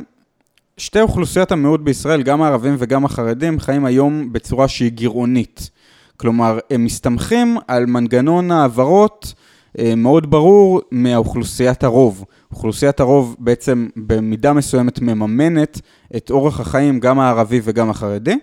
[0.77, 5.69] שתי אוכלוסיות המיעוט בישראל, גם הערבים וגם החרדים, חיים היום בצורה שהיא גירעונית.
[6.19, 9.33] כלומר, הם מסתמכים על מנגנון העברות
[9.79, 12.25] אה, מאוד ברור מהאוכלוסיית הרוב.
[12.51, 15.81] אוכלוסיית הרוב בעצם במידה מסוימת מממנת
[16.15, 18.35] את אורח החיים, גם הערבי וגם החרדי.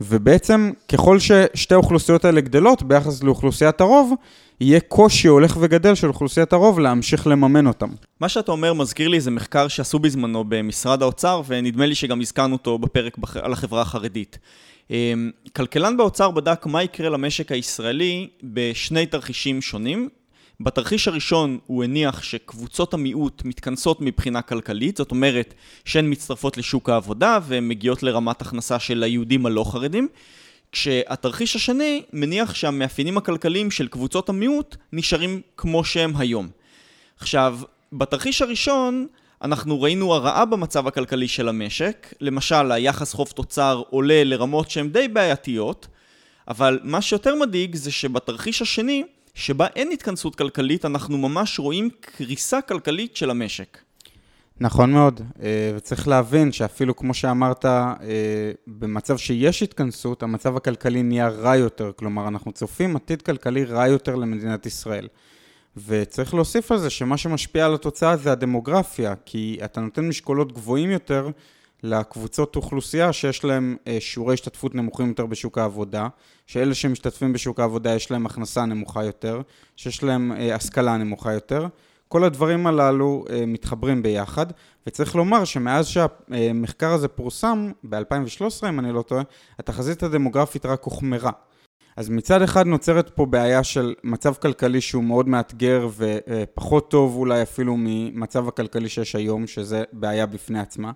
[0.00, 4.14] ובעצם ככל ששתי האוכלוסיות האלה גדלות ביחס לאוכלוסיית הרוב,
[4.60, 7.88] יהיה קושי הולך וגדל של אוכלוסיית הרוב להמשיך לממן אותם.
[8.20, 12.52] מה שאתה אומר מזכיר לי איזה מחקר שעשו בזמנו במשרד האוצר, ונדמה לי שגם הזכרנו
[12.52, 13.36] אותו בפרק בח...
[13.36, 14.38] על החברה החרדית.
[14.90, 20.08] אמ, כלכלן באוצר בדק מה יקרה למשק הישראלי בשני תרחישים שונים.
[20.60, 27.38] בתרחיש הראשון הוא הניח שקבוצות המיעוט מתכנסות מבחינה כלכלית, זאת אומרת שהן מצטרפות לשוק העבודה
[27.42, 30.08] והן מגיעות לרמת הכנסה של היהודים הלא חרדים,
[30.72, 36.48] כשהתרחיש השני מניח שהמאפיינים הכלכליים של קבוצות המיעוט נשארים כמו שהם היום.
[37.18, 37.58] עכשיו,
[37.92, 39.06] בתרחיש הראשון
[39.42, 45.08] אנחנו ראינו הרעה במצב הכלכלי של המשק, למשל היחס חוב תוצר עולה לרמות שהן די
[45.08, 45.88] בעייתיות,
[46.48, 52.60] אבל מה שיותר מדאיג זה שבתרחיש השני שבה אין התכנסות כלכלית, אנחנו ממש רואים קריסה
[52.60, 53.78] כלכלית של המשק.
[54.60, 57.92] נכון מאוד, אה, וצריך להבין שאפילו כמו שאמרת, אה,
[58.66, 64.14] במצב שיש התכנסות, המצב הכלכלי נהיה רע יותר, כלומר אנחנו צופים עתיד כלכלי רע יותר
[64.14, 65.08] למדינת ישראל.
[65.86, 70.90] וצריך להוסיף על זה שמה שמשפיע על התוצאה זה הדמוגרפיה, כי אתה נותן משקולות גבוהים
[70.90, 71.30] יותר
[71.82, 76.08] לקבוצות אוכלוסייה שיש להם אה, שיעורי השתתפות נמוכים יותר בשוק העבודה,
[76.46, 79.40] שאלה שמשתתפים בשוק העבודה יש להם הכנסה נמוכה יותר,
[79.76, 81.66] שיש להם אה, השכלה נמוכה יותר.
[82.08, 84.46] כל הדברים הללו אה, מתחברים ביחד,
[84.86, 89.22] וצריך לומר שמאז שהמחקר הזה פורסם, ב-2013 אם אני לא טועה,
[89.58, 91.30] התחזית הדמוגרפית רק הוחמרה.
[91.96, 97.42] אז מצד אחד נוצרת פה בעיה של מצב כלכלי שהוא מאוד מאתגר ופחות טוב אולי
[97.42, 100.92] אפילו ממצב הכלכלי שיש היום, שזה בעיה בפני עצמה.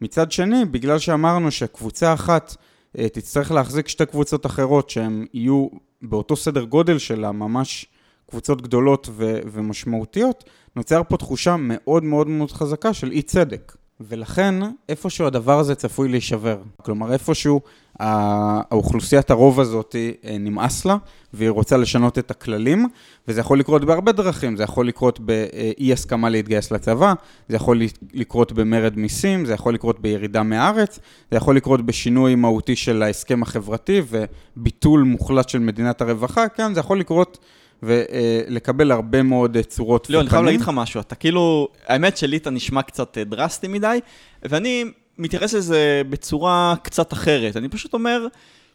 [0.00, 2.56] מצד שני, בגלל שאמרנו שקבוצה אחת
[2.98, 5.68] אה, תצטרך להחזיק שתי קבוצות אחרות שהן יהיו
[6.02, 7.86] באותו סדר גודל שלה, ממש
[8.30, 10.44] קבוצות גדולות ו- ומשמעותיות,
[10.76, 13.76] נוצר פה תחושה מאוד מאוד מאוד חזקה של אי צדק.
[14.00, 14.54] ולכן,
[14.88, 16.58] איפשהו הדבר הזה צפוי להישבר.
[16.82, 17.60] כלומר, איפשהו
[18.00, 20.96] האוכלוסיית הרוב הזאת אה, נמאס לה,
[21.34, 22.88] והיא רוצה לשנות את הכללים,
[23.28, 24.56] וזה יכול לקרות בהרבה דרכים.
[24.56, 27.14] זה יכול לקרות באי הסכמה להתגייס לצבא,
[27.48, 27.82] זה יכול
[28.12, 30.98] לקרות במרד מיסים, זה יכול לקרות בירידה מהארץ,
[31.30, 36.80] זה יכול לקרות בשינוי מהותי של ההסכם החברתי וביטול מוחלט של מדינת הרווחה, כן, זה
[36.80, 37.38] יכול לקרות...
[37.82, 42.50] ולקבל הרבה מאוד צורות לא, אני חייב להגיד לך משהו, אתה כאילו, האמת שלי אתה
[42.50, 44.00] נשמע קצת אה, דרסטי מדי,
[44.42, 44.84] ואני
[45.18, 47.56] מתייחס לזה בצורה קצת אחרת.
[47.56, 48.26] אני פשוט אומר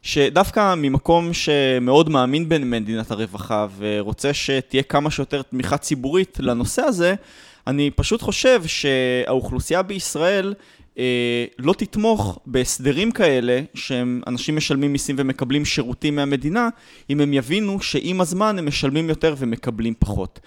[0.02, 7.16] שדווקא ממקום שמאוד מאמין במדינת הרווחה ורוצה שתהיה כמה שיותר תמיכה ציבורית לנושא הזה,
[7.68, 10.54] אני פשוט חושב שהאוכלוסייה בישראל אה,
[11.60, 16.70] לא תתמוך בהסדרים כאלה, שהם אנשים משלמים מיסים ומקבלים שירותים מהמדינה,
[17.10, 20.40] אם הם יבינו שעם הזמן הם משלמים יותר ומקבלים פחות.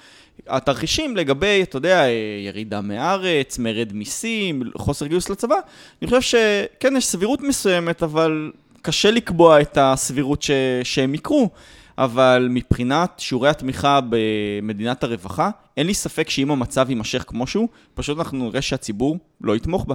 [0.47, 2.05] התרחישים לגבי, אתה יודע,
[2.47, 5.57] ירידה מהארץ, מרד מיסים, חוסר גיוס לצבא,
[6.03, 8.53] אני חושב שכן, יש סבירות מסוימת, אבל
[8.83, 10.51] קשה לקבוע את הסבירות ש...
[10.83, 11.51] שהם יקרו.
[11.99, 18.19] אבל מבחינת שיעורי התמיכה במדינת הרווחה, אין לי ספק שאם המצב יימשך כמו שהוא, פשוט
[18.19, 19.95] אנחנו נראה שהציבור לא יתמוך בה.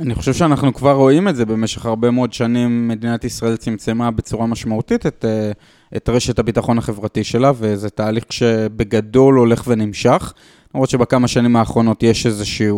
[0.00, 4.46] אני חושב שאנחנו כבר רואים את זה במשך הרבה מאוד שנים, מדינת ישראל צמצמה בצורה
[4.46, 5.50] משמעותית את, אה,
[5.96, 10.32] את רשת הביטחון החברתי שלה, וזה תהליך שבגדול הולך ונמשך,
[10.74, 12.70] למרות שבכמה שנים האחרונות יש איזושהי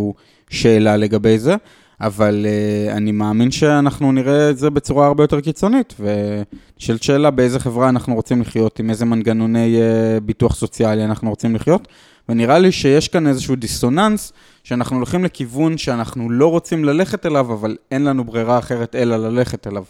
[0.50, 1.56] שאלה לגבי זה,
[2.00, 7.60] אבל uh, אני מאמין שאנחנו נראה את זה בצורה הרבה יותר קיצונית, ונשאלת שאלה באיזה
[7.60, 11.88] חברה אנחנו רוצים לחיות, עם איזה מנגנוני uh, ביטוח סוציאלי אנחנו רוצים לחיות,
[12.30, 14.32] ונראה לי שיש כאן איזשהו דיסוננס,
[14.64, 19.66] שאנחנו הולכים לכיוון שאנחנו לא רוצים ללכת אליו, אבל אין לנו ברירה אחרת אלא ללכת
[19.66, 19.84] אליו.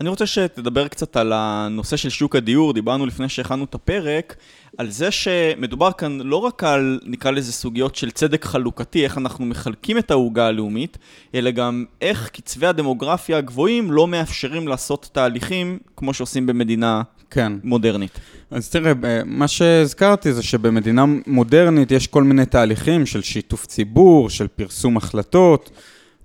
[0.00, 4.36] אני רוצה שתדבר קצת על הנושא של שוק הדיור, דיברנו לפני שהכנו את הפרק,
[4.78, 9.44] על זה שמדובר כאן לא רק על, נקרא לזה סוגיות של צדק חלוקתי, איך אנחנו
[9.44, 10.98] מחלקים את העוגה הלאומית,
[11.34, 17.52] אלא גם איך קצבי הדמוגרפיה הגבוהים לא מאפשרים לעשות תהליכים כמו שעושים במדינה כן.
[17.64, 18.18] מודרנית.
[18.50, 18.92] אז תראה,
[19.24, 25.70] מה שהזכרתי זה שבמדינה מודרנית יש כל מיני תהליכים של שיתוף ציבור, של פרסום החלטות,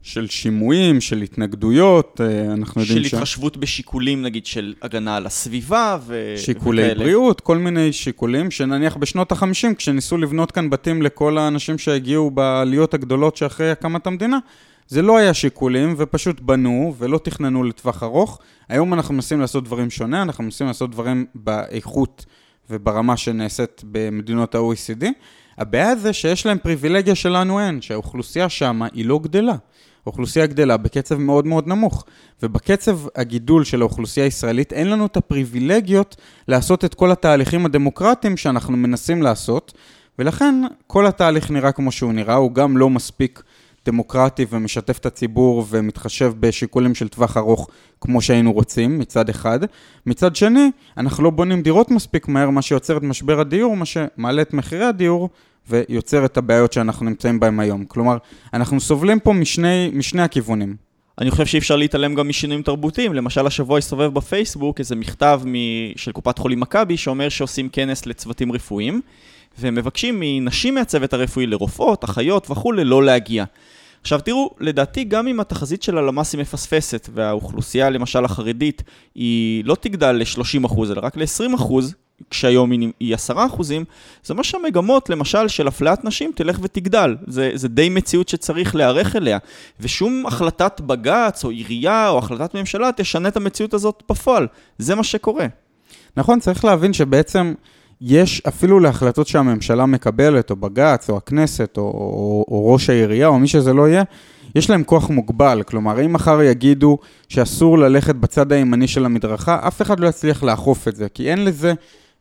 [0.01, 5.97] של שימועים, של התנגדויות, אה, אנחנו יודעים של התחשבות בשיקולים, נגיד, של הגנה על הסביבה
[6.07, 6.33] ו...
[6.37, 6.99] שיקולי וכאלה.
[6.99, 12.93] בריאות, כל מיני שיקולים, שנניח בשנות ה-50, כשניסו לבנות כאן בתים לכל האנשים שהגיעו בעליות
[12.93, 14.37] הגדולות שאחרי הקמת המדינה,
[14.89, 18.39] זה לא היה שיקולים, ופשוט בנו ולא תכננו לטווח ארוך.
[18.69, 22.25] היום אנחנו מנסים לעשות דברים שונה, אנחנו מנסים לעשות דברים באיכות
[22.69, 25.05] וברמה שנעשית במדינות ה-OECD.
[25.57, 29.55] הבעיה זה שיש להם פריבילגיה שלנו אין, שהאוכלוסייה שם היא לא גדלה.
[30.05, 32.05] האוכלוסייה גדלה בקצב מאוד מאוד נמוך,
[32.43, 36.15] ובקצב הגידול של האוכלוסייה הישראלית אין לנו את הפריבילגיות
[36.47, 39.73] לעשות את כל התהליכים הדמוקרטיים שאנחנו מנסים לעשות,
[40.19, 43.43] ולכן כל התהליך נראה כמו שהוא נראה, הוא גם לא מספיק
[43.85, 47.69] דמוקרטי ומשתף את הציבור ומתחשב בשיקולים של טווח ארוך
[48.01, 49.59] כמו שהיינו רוצים, מצד אחד.
[50.05, 54.41] מצד שני, אנחנו לא בונים דירות מספיק מהר, מה שיוצר את משבר הדיור, מה שמעלה
[54.41, 55.29] את מחירי הדיור
[55.69, 57.85] ויוצר את הבעיות שאנחנו נמצאים בהן היום.
[57.85, 58.17] כלומר,
[58.53, 60.75] אנחנו סובלים פה משני, משני הכיוונים.
[61.21, 63.13] אני חושב שאי אפשר להתעלם גם משינויים תרבותיים.
[63.13, 65.53] למשל, השבוע הסתובב בפייסבוק איזה מכתב מ...
[65.95, 69.01] של קופת חולים מכבי שאומר שעושים כנס לצוותים רפואיים,
[69.59, 73.45] ומבקשים מנשים מהצוות הרפואי, לרופאות, אחיות וכולי, לא להגיע.
[74.01, 78.83] עכשיו תראו, לדעתי גם אם התחזית של הלמ"ס היא מפספסת, והאוכלוסייה למשל החרדית
[79.15, 81.73] היא לא תגדל ל-30% אלא רק ל-20%,
[82.29, 83.31] כשהיום היא 10%,
[84.23, 87.15] זה אומר שהמגמות, למשל, של אפליית נשים תלך ותגדל.
[87.27, 89.37] זה, זה די מציאות שצריך להיערך אליה.
[89.79, 94.47] ושום החלטת בג"ץ או עירייה או החלטת ממשלה תשנה את המציאות הזאת בפועל.
[94.77, 95.47] זה מה שקורה.
[96.17, 97.53] נכון, צריך להבין שבעצם
[98.01, 103.39] יש אפילו להחלטות שהממשלה מקבלת, או בג"ץ, או הכנסת, או, או, או ראש העירייה, או
[103.39, 104.03] מי שזה לא יהיה,
[104.55, 105.63] יש להם כוח מוגבל.
[105.65, 106.97] כלומר, אם מחר יגידו
[107.29, 111.45] שאסור ללכת בצד הימני של המדרכה, אף אחד לא יצליח לאכוף את זה, כי אין
[111.45, 111.73] לזה...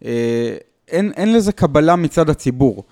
[0.05, 0.57] אה,
[0.89, 2.85] אין, אין לזה קבלה מצד הציבור.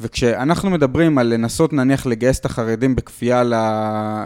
[0.00, 3.42] וכשאנחנו מדברים על לנסות נניח לגייס את החרדים בכפייה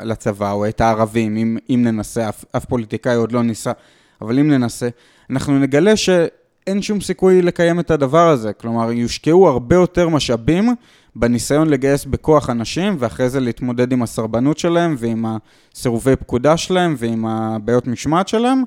[0.04, 3.72] לצבא, או את הערבים, אם, אם ננסה, אף, אף פוליטיקאי עוד לא ניסה,
[4.20, 4.88] אבל אם ננסה,
[5.30, 5.96] אנחנו נגלה
[6.68, 8.52] שאין שום סיכוי לקיים את הדבר הזה.
[8.52, 10.74] כלומר, יושקעו הרבה יותר משאבים
[11.16, 15.24] בניסיון לגייס בכוח אנשים, ואחרי זה להתמודד עם הסרבנות שלהם, ועם
[15.74, 18.62] הסירובי פקודה שלהם, ועם הבעיות משמעת שלהם,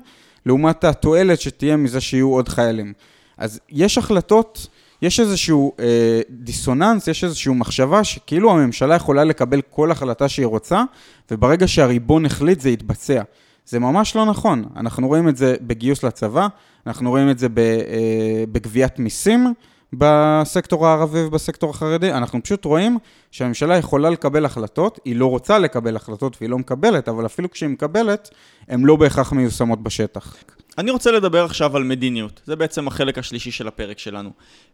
[0.46, 2.92] לעומת התועלת שתהיה מזה שיהיו עוד חיילים.
[3.38, 4.66] אז יש החלטות,
[5.02, 10.82] יש איזשהו אה, דיסוננס, יש איזושהי מחשבה שכאילו הממשלה יכולה לקבל כל החלטה שהיא רוצה,
[11.30, 13.22] וברגע שהריבון החליט זה יתבצע.
[13.66, 14.64] זה ממש לא נכון.
[14.76, 16.46] אנחנו רואים את זה בגיוס לצבא,
[16.86, 19.54] אנחנו רואים את זה אה, בגביית מיסים
[19.92, 22.12] בסקטור הערבי ובסקטור החרדי.
[22.12, 22.98] אנחנו פשוט רואים
[23.30, 27.68] שהממשלה יכולה לקבל החלטות, היא לא רוצה לקבל החלטות והיא לא מקבלת, אבל אפילו כשהיא
[27.68, 28.30] מקבלת,
[28.68, 30.36] הן לא בהכרח מיושמות בשטח.
[30.78, 32.40] אני רוצה לדבר עכשיו על מדיניות.
[32.44, 34.30] זה בעצם החלק השלישי של הפרק שלנו.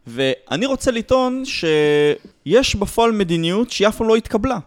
[0.07, 4.57] ואני רוצה לטעון שיש בפועל מדיניות שהיא אף פעם לא התקבלה.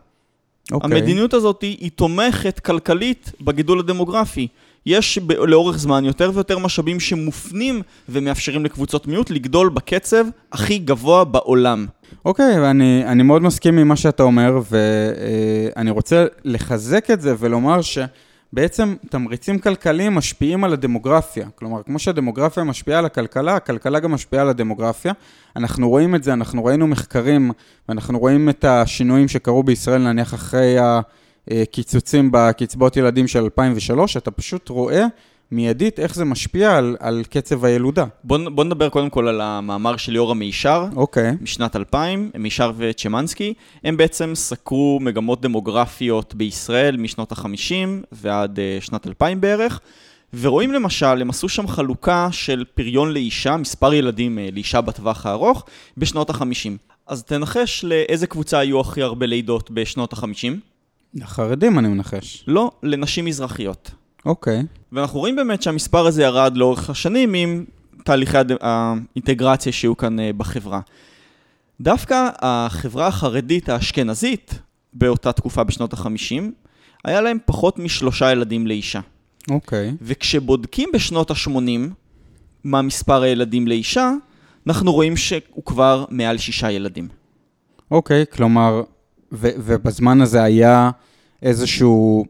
[0.70, 0.74] Okay.
[0.74, 0.98] אוקיי.
[0.98, 4.48] המדיניות הזאת היא, היא תומכת כלכלית בגידול הדמוגרפי.
[4.86, 11.24] יש ב- לאורך זמן יותר ויותר משאבים שמופנים ומאפשרים לקבוצות מיעוט לגדול בקצב הכי גבוה
[11.24, 11.86] בעולם.
[12.24, 17.34] אוקיי, okay, ואני אני מאוד מסכים עם מה שאתה אומר, ואני רוצה לחזק את זה
[17.38, 17.98] ולומר ש...
[18.52, 21.48] בעצם תמריצים כלכליים משפיעים על הדמוגרפיה.
[21.54, 25.12] כלומר, כמו שהדמוגרפיה משפיעה על הכלכלה, הכלכלה גם משפיעה על הדמוגרפיה.
[25.56, 27.50] אנחנו רואים את זה, אנחנו ראינו מחקרים,
[27.88, 30.76] ואנחנו רואים את השינויים שקרו בישראל, נניח אחרי
[31.48, 35.06] הקיצוצים בקצבאות ילדים של 2003, אתה פשוט רואה
[35.52, 38.04] מיידית איך זה משפיע על, על קצב הילודה.
[38.24, 41.32] בוא, בוא נדבר קודם כל על המאמר של יורם מישר, אוקיי.
[41.40, 43.54] משנת 2000, מישר וצ'מנסקי.
[43.84, 49.80] הם בעצם סקרו מגמות דמוגרפיות בישראל משנות ה-50 ועד uh, שנת 2000 בערך.
[50.40, 55.64] ורואים למשל, הם עשו שם חלוקה של פריון לאישה, מספר ילדים uh, לאישה בטווח הארוך,
[55.96, 56.92] בשנות ה-50.
[57.06, 60.48] אז תנחש לאיזה קבוצה היו הכי הרבה לידות בשנות ה-50?
[61.14, 62.44] לחרדים אני מנחש.
[62.46, 63.90] לא, לנשים מזרחיות.
[64.26, 64.60] אוקיי.
[64.60, 64.64] Okay.
[64.92, 67.64] ואנחנו רואים באמת שהמספר הזה ירד לאורך השנים עם
[68.04, 70.80] תהליכי האינטגרציה שהיו כאן אה, בחברה.
[71.80, 74.58] דווקא החברה החרדית האשכנזית
[74.92, 76.42] באותה תקופה בשנות ה-50,
[77.04, 79.00] היה להם פחות משלושה ילדים לאישה.
[79.50, 79.90] אוקיי.
[79.90, 79.94] Okay.
[80.02, 81.50] וכשבודקים בשנות ה-80
[82.64, 84.12] מה מספר הילדים לאישה,
[84.66, 87.08] אנחנו רואים שהוא כבר מעל שישה ילדים.
[87.90, 88.82] אוקיי, okay, כלומר,
[89.32, 90.90] ובזמן הזה היה
[91.42, 92.24] איזשהו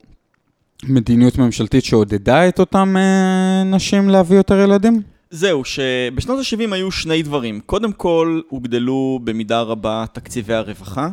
[0.85, 5.03] מדיניות ממשלתית שעודדה את אותם אה, נשים להביא יותר ילדים?
[5.31, 7.61] זהו, שבשנות ה-70 היו שני דברים.
[7.61, 11.09] קודם כל, הוגדלו במידה רבה תקציבי הרווחה.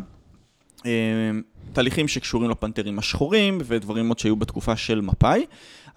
[0.85, 0.91] אה,
[1.73, 5.45] תהליכים שקשורים לפנתרים השחורים ודברים עוד שהיו בתקופה של מפא"י,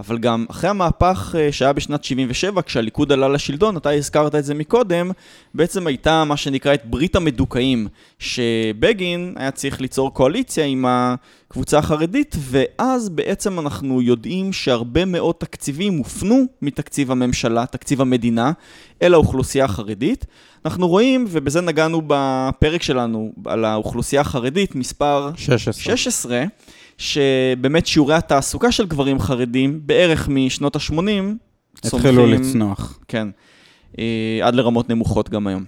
[0.01, 4.55] אבל גם אחרי המהפך אה, שהיה בשנת 77, כשהליכוד עלה לשלטון, אתה הזכרת את זה
[4.55, 5.11] מקודם,
[5.55, 12.37] בעצם הייתה מה שנקרא את ברית המדוכאים, שבגין היה צריך ליצור קואליציה עם הקבוצה החרדית,
[12.39, 18.53] ואז בעצם אנחנו יודעים שהרבה מאוד תקציבים הופנו מתקציב הממשלה, תקציב המדינה,
[19.03, 20.27] אל האוכלוסייה החרדית.
[20.65, 25.97] אנחנו רואים, ובזה נגענו בפרק שלנו על האוכלוסייה החרדית, מספר 16.
[25.97, 26.45] 16,
[26.99, 30.99] שבאמת שיעורי התעסוקה של גברים חרדים, בערך משנות ה-80,
[31.85, 32.99] התחילו לצנוח.
[33.09, 33.29] כן,
[33.99, 35.65] אה, עד לרמות נמוכות גם היום.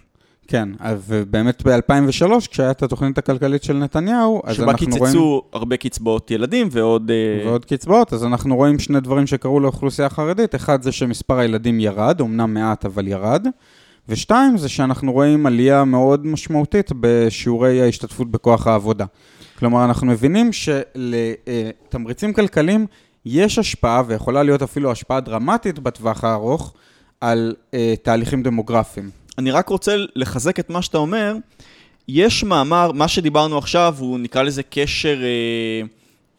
[0.49, 0.69] כן,
[1.07, 5.41] ובאמת ב-2003, כשהיה את התוכנית הכלכלית של נתניהו, אז שבה אנחנו קיצצו רואים...
[5.53, 7.11] הרבה קצבאות ילדים ועוד...
[7.11, 10.55] אה, ועוד קצבאות, אז אנחנו רואים שני דברים שקרו לאוכלוסייה החרדית.
[10.55, 13.47] אחד זה שמספר הילדים ירד, אמנם מעט אבל ירד.
[14.09, 19.05] ושתיים זה שאנחנו רואים עלייה מאוד משמעותית בשיעורי ההשתתפות בכוח העבודה.
[19.59, 22.87] כלומר, אנחנו מבינים שלתמריצים כלכליים
[23.27, 26.75] יש השפעה, ויכולה להיות אפילו השפעה דרמטית בטווח הארוך,
[27.21, 29.11] על אה, תהליכים דמוגרפיים.
[29.39, 31.37] אני רק רוצה לחזק את מה שאתה אומר.
[32.09, 35.87] יש מאמר, מה שדיברנו עכשיו, הוא נקרא לזה קשר, אה,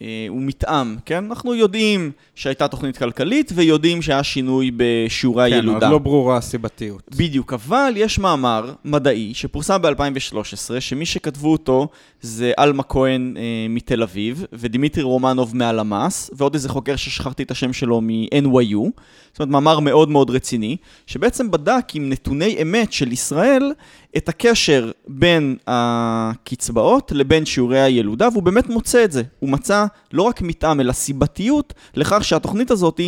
[0.01, 1.25] אה, הוא מתאם, כן?
[1.25, 5.85] אנחנו יודעים שהייתה תוכנית כלכלית ויודעים שהיה שינוי בשיעורי כן, הילודה.
[5.85, 7.01] עוד לא ברורה הסיבתיות.
[7.15, 11.87] בדיוק, אבל יש מאמר מדעי שפורסם ב-2013, שמי שכתבו אותו
[12.25, 17.73] זה אלמה כהן אה, מתל אביב, ודימיטרי רומנוב מהלמ"ס, ועוד איזה חוקר ששכחתי את השם
[17.73, 18.89] שלו מ-NYU.
[19.31, 23.73] זאת אומרת, מאמר מאוד מאוד רציני, שבעצם בדק עם נתוני אמת של ישראל
[24.17, 29.23] את הקשר בין הקצבאות לבין שיעורי הילודה, והוא באמת מוצא את זה.
[29.39, 33.01] הוא מצא לא רק מתאם, אלא סיבתיות לכך שהתוכנית הזאת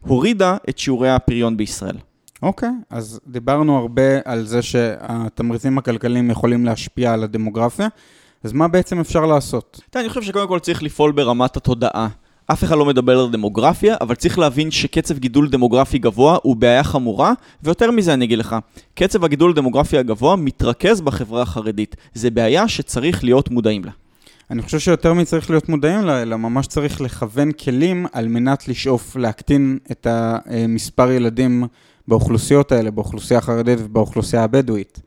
[0.00, 1.96] הורידה את שיעורי הפריון בישראל.
[2.42, 7.88] אוקיי, אז דיברנו הרבה על זה שהתמריצים הכלכליים יכולים להשפיע על הדמוגרפיה,
[8.44, 9.80] אז מה בעצם אפשר לעשות?
[9.90, 12.08] תראה, אני חושב שקודם כל צריך לפעול ברמת התודעה.
[12.46, 16.84] אף אחד לא מדבר על דמוגרפיה, אבל צריך להבין שקצב גידול דמוגרפי גבוה הוא בעיה
[16.84, 18.56] חמורה, ויותר מזה אני אגיד לך,
[18.94, 21.96] קצב הגידול הדמוגרפי הגבוה מתרכז בחברה החרדית.
[22.14, 23.90] זה בעיה שצריך להיות מודעים לה.
[24.50, 29.16] אני חושב שיותר מצריך להיות מודעים לה, אלא ממש צריך לכוון כלים על מנת לשאוף
[29.16, 31.64] להקטין את המספר ילדים
[32.08, 35.00] באוכלוסיות האלה, באוכלוסייה החרדית ובאוכלוסייה הבדואית.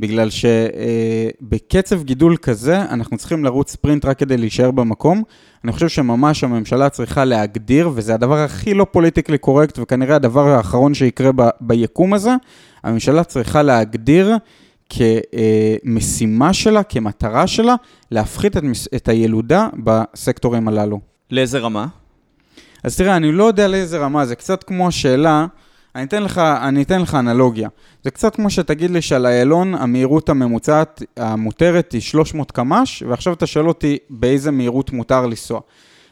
[0.00, 5.22] בגלל שבקצב גידול כזה, אנחנו צריכים לרוץ ספרינט רק כדי להישאר במקום.
[5.64, 10.94] אני חושב שממש הממשלה צריכה להגדיר, וזה הדבר הכי לא פוליטיקלי קורקט, וכנראה הדבר האחרון
[10.94, 12.30] שיקרה ב- ביקום הזה,
[12.84, 14.36] הממשלה צריכה להגדיר
[14.90, 17.74] כמשימה שלה, כמטרה שלה,
[18.10, 18.62] להפחית את,
[18.96, 21.00] את הילודה בסקטורים הללו.
[21.30, 21.86] לאיזה רמה?
[22.84, 25.46] אז תראה, אני לא יודע לאיזה רמה, זה קצת כמו השאלה,
[25.94, 27.68] אני אתן לך, אני אתן לך אנלוגיה.
[28.04, 33.46] זה קצת כמו שתגיד לי שעל איילון המהירות הממוצעת המותרת היא 300 קמ"ש, ועכשיו אתה
[33.46, 35.60] שואל אותי באיזה מהירות מותר לנסוע.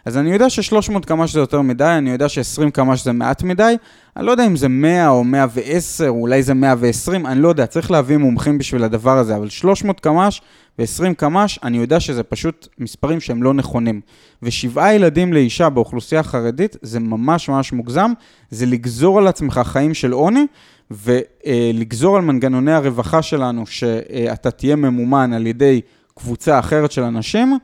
[0.08, 3.74] אז אני יודע ש-300 קמ"ש זה יותר מדי, אני יודע ש-20 קמ"ש זה מעט מדי,
[4.16, 7.66] אני לא יודע אם זה 100 או 110, או אולי זה 120, אני לא יודע,
[7.66, 10.40] צריך להביא מומחים בשביל הדבר הזה, אבל 300 קמ"ש
[10.78, 14.00] ו-20 קמ"ש, אני יודע שזה פשוט מספרים שהם לא נכונים.
[14.42, 18.12] ושבעה ילדים לאישה באוכלוסייה חרדית, זה ממש ממש מוגזם,
[18.50, 20.46] זה לגזור על עצמך חיים של עוני,
[20.90, 25.80] ולגזור על מנגנוני הרווחה שלנו, שאתה תהיה ממומן על ידי
[26.14, 27.58] קבוצה אחרת של אנשים,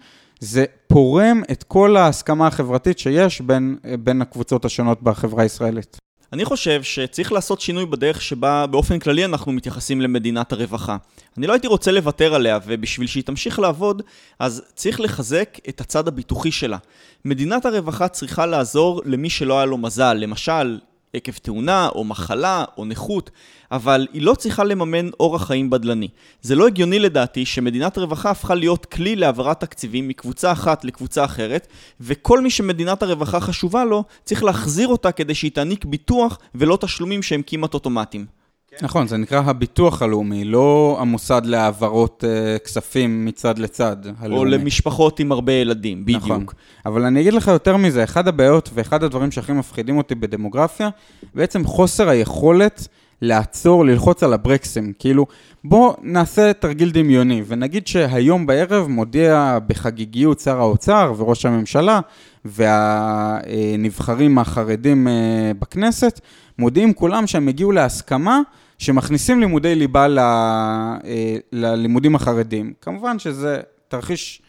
[0.45, 5.97] זה פורם את כל ההסכמה החברתית שיש בין, בין הקבוצות השונות בחברה הישראלית.
[6.33, 10.97] אני חושב שצריך לעשות שינוי בדרך שבה באופן כללי אנחנו מתייחסים למדינת הרווחה.
[11.39, 14.03] אני לא הייתי רוצה לוותר עליה, ובשביל שהיא תמשיך לעבוד,
[14.39, 16.79] אז צריך לחזק את הצד הביטוחי שלה.
[17.25, 20.79] מדינת הרווחה צריכה לעזור למי שלא היה לו מזל, למשל,
[21.15, 23.31] עקב תאונה, או מחלה, או נכות,
[23.73, 26.09] אבל היא לא צריכה לממן אורח חיים בדלני.
[26.43, 31.67] זה לא הגיוני לדעתי שמדינת רווחה הפכה להיות כלי להעברת תקציבים מקבוצה אחת לקבוצה אחרת,
[32.01, 37.23] וכל מי שמדינת הרווחה חשובה לו, צריך להחזיר אותה כדי שהיא תעניק ביטוח ולא תשלומים
[37.23, 38.44] שהם כמעט אוטומטיים.
[38.83, 44.39] נכון, זה נקרא הביטוח הלאומי, לא המוסד להעברות uh, כספים מצד לצד הלאומי.
[44.39, 46.25] או למשפחות עם הרבה ילדים, בדיוק.
[46.25, 46.45] נכון.
[46.87, 50.89] אבל אני אגיד לך יותר מזה, אחד הבעיות ואחד הדברים שהכי מפחידים אותי בדמוגרפיה,
[51.35, 52.89] בעצם חוסר היכולת
[53.23, 54.93] לעצור, ללחוץ על הברקסים.
[54.99, 55.27] כאילו,
[55.65, 62.01] בוא נעשה תרגיל דמיוני, ונגיד שהיום בערב מודיע בחגיגיות שר האוצר וראש הממשלה
[62.45, 66.21] והנבחרים החרדים אה, בכנסת,
[66.59, 68.41] מודיעים כולם שהם הגיעו להסכמה
[68.79, 70.19] שמכניסים לימודי ליבה ל...
[70.19, 72.73] אה, ללימודים החרדים.
[72.81, 74.43] כמובן שזה תרחיש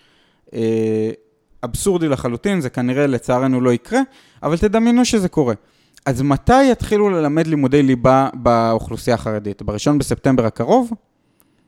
[0.54, 1.12] אה,
[1.64, 4.00] אבסורדי לחלוטין, זה כנראה לצערנו לא יקרה,
[4.44, 5.54] אבל תדמיינו שזה קורה.
[6.06, 9.62] אז מתי יתחילו ללמד לימודי ליבה באוכלוסייה החרדית?
[9.62, 10.92] בראשון בספטמבר הקרוב?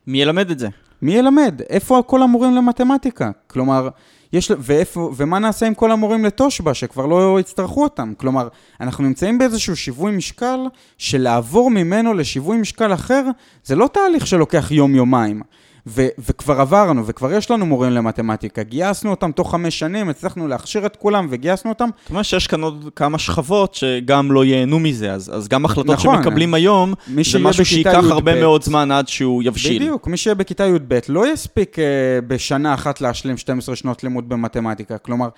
[0.06, 0.68] מי ילמד את זה?
[1.02, 1.60] מי ילמד?
[1.70, 3.30] איפה כל המורים למתמטיקה?
[3.46, 3.88] כלומר,
[4.32, 8.12] יש, ואיפה, ומה נעשה עם כל המורים לתושבע, שכבר לא יצטרכו אותם?
[8.16, 8.48] כלומר,
[8.80, 10.60] אנחנו נמצאים באיזשהו שיווי משקל,
[10.98, 13.24] שלעבור ממנו לשיווי משקל אחר,
[13.64, 15.42] זה לא תהליך שלוקח יום-יומיים.
[15.88, 18.62] ו- וכבר עברנו, וכבר יש לנו מורים למתמטיקה.
[18.62, 21.88] גייסנו אותם תוך חמש שנים, הצלחנו להכשיר את כולם וגייסנו אותם.
[22.02, 25.86] זאת אומרת שיש כאן עוד כמה שכבות שגם לא ייהנו מזה, אז, אז גם החלטות
[25.86, 26.94] נכון, שמקבלים היום,
[27.32, 29.82] זה משהו שייקח הרבה מאוד זמן עד שהוא יבשיל.
[29.82, 31.80] בדיוק, מי שיהיה בכיתה י"ב לא יספיק uh,
[32.26, 34.98] בשנה אחת להשלים 12 שנות לימוד במתמטיקה.
[34.98, 35.28] כלומר,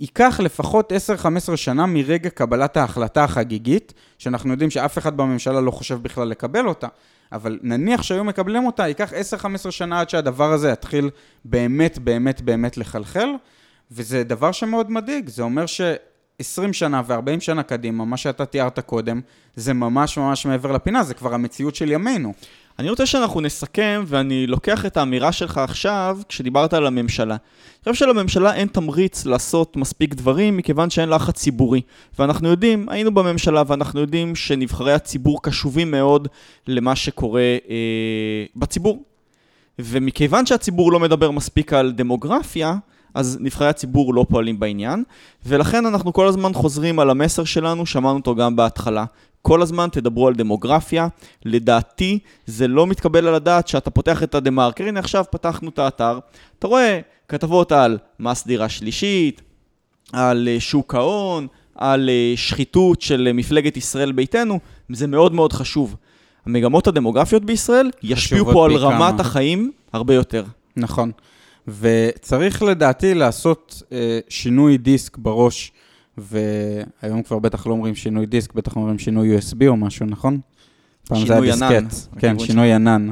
[0.00, 0.92] ייקח לפחות
[1.52, 6.68] 10-15 שנה מרגע קבלת ההחלטה החגיגית, שאנחנו יודעים שאף אחד בממשלה לא חושב בכלל לקבל
[6.68, 6.86] אותה.
[7.32, 9.12] אבל נניח שהיו מקבלים אותה, ייקח
[9.66, 11.10] 10-15 שנה עד שהדבר הזה יתחיל
[11.44, 13.28] באמת, באמת, באמת לחלחל,
[13.90, 15.28] וזה דבר שמאוד מדאיג.
[15.28, 19.20] זה אומר ש-20 שנה ו-40 שנה קדימה, מה שאתה תיארת קודם,
[19.56, 22.32] זה ממש ממש מעבר לפינה, זה כבר המציאות של ימינו.
[22.80, 27.36] אני רוצה שאנחנו נסכם, ואני לוקח את האמירה שלך עכשיו, כשדיברת על הממשלה.
[27.86, 31.80] אני חושב שלממשלה אין תמריץ לעשות מספיק דברים, מכיוון שאין לחץ ציבורי.
[32.18, 36.28] ואנחנו יודעים, היינו בממשלה, ואנחנו יודעים שנבחרי הציבור קשובים מאוד
[36.66, 39.02] למה שקורה אה, בציבור.
[39.78, 42.74] ומכיוון שהציבור לא מדבר מספיק על דמוגרפיה,
[43.14, 45.04] אז נבחרי הציבור לא פועלים בעניין,
[45.46, 49.04] ולכן אנחנו כל הזמן חוזרים על המסר שלנו, שמענו אותו גם בהתחלה.
[49.42, 51.08] כל הזמן תדברו על דמוגרפיה.
[51.44, 54.84] לדעתי, זה לא מתקבל על הדעת שאתה פותח את הדה-מרקר.
[54.84, 56.18] הנה עכשיו פתחנו את האתר,
[56.58, 59.42] אתה רואה כתבות על מס דירה שלישית,
[60.12, 64.58] על אה, שוק ההון, על אה, שחיתות של אה, מפלגת ישראל ביתנו,
[64.88, 65.96] זה מאוד מאוד חשוב.
[66.46, 69.20] המגמות הדמוגרפיות בישראל ישפיעו פה על רמת כמה.
[69.20, 70.44] החיים הרבה יותר.
[70.76, 71.10] נכון.
[71.68, 75.72] וצריך לדעתי לעשות אה, שינוי דיסק בראש
[76.18, 80.40] והיום כבר בטח לא אומרים שינוי דיסק, בטח אומרים שינוי USB או משהו, נכון?
[81.08, 82.18] פעם זה היה דיסקט.
[82.18, 83.10] כן, שינוי ענן.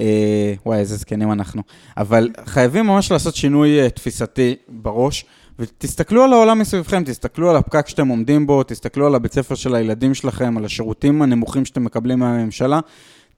[0.00, 1.62] אה, וואי, איזה זקנים אנחנו.
[1.96, 5.24] אבל חייבים ממש לעשות שינוי אה, תפיסתי בראש,
[5.58, 9.74] ותסתכלו על העולם מסביבכם, תסתכלו על הפקק שאתם עומדים בו, תסתכלו על הבית ספר של
[9.74, 12.80] הילדים שלכם, על השירותים הנמוכים שאתם מקבלים מהממשלה.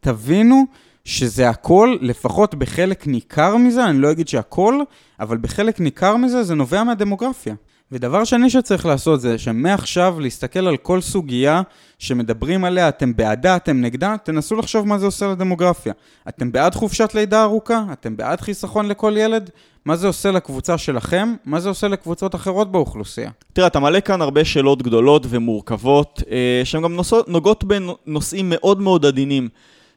[0.01, 0.65] תבינו
[1.05, 4.81] שזה הכל, לפחות בחלק ניכר מזה, אני לא אגיד שהכל,
[5.21, 7.55] אבל בחלק ניכר מזה זה נובע מהדמוגרפיה.
[7.93, 11.63] ודבר שני שצריך לעשות זה שמעכשיו להסתכל על כל סוגיה
[11.99, 15.93] שמדברים עליה, אתם בעדה, אתם נגדה, תנסו לחשוב מה זה עושה לדמוגרפיה.
[16.29, 17.85] אתם בעד חופשת לידה ארוכה?
[17.93, 19.51] אתם בעד חיסכון לכל ילד?
[19.85, 21.35] מה זה עושה לקבוצה שלכם?
[21.45, 23.31] מה זה עושה לקבוצות אחרות באוכלוסייה?
[23.53, 26.97] תראה, אתה מעלה כאן הרבה שאלות גדולות ומורכבות, אה, שהן גם
[27.27, 29.49] נוגעות בנושאים מאוד מאוד עדינים.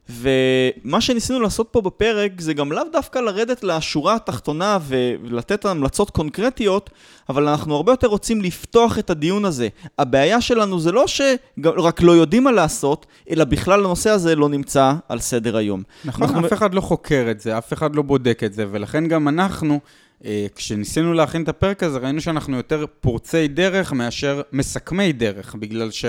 [0.10, 6.90] ומה שניסינו לעשות פה בפרק זה גם לאו דווקא לרדת לשורה התחתונה ולתת המלצות קונקרטיות,
[7.30, 9.68] אבל אנחנו הרבה יותר רוצים לפתוח את הדיון הזה.
[10.00, 14.94] הבעיה שלנו זה לא שרק לא יודעים מה לעשות, אלא בכלל הנושא הזה לא נמצא
[15.10, 15.84] על סדר היום.
[16.06, 16.48] נכון, אנחנו...
[16.48, 19.80] אף אחד לא חוקר את זה, אף אחד לא בודק את זה, ולכן גם אנחנו...
[20.26, 25.92] אה, כשניסינו להכין את הפרק הזה, ראינו שאנחנו יותר פורצי דרך מאשר מסכמי דרך, בגלל
[25.92, 26.06] ש...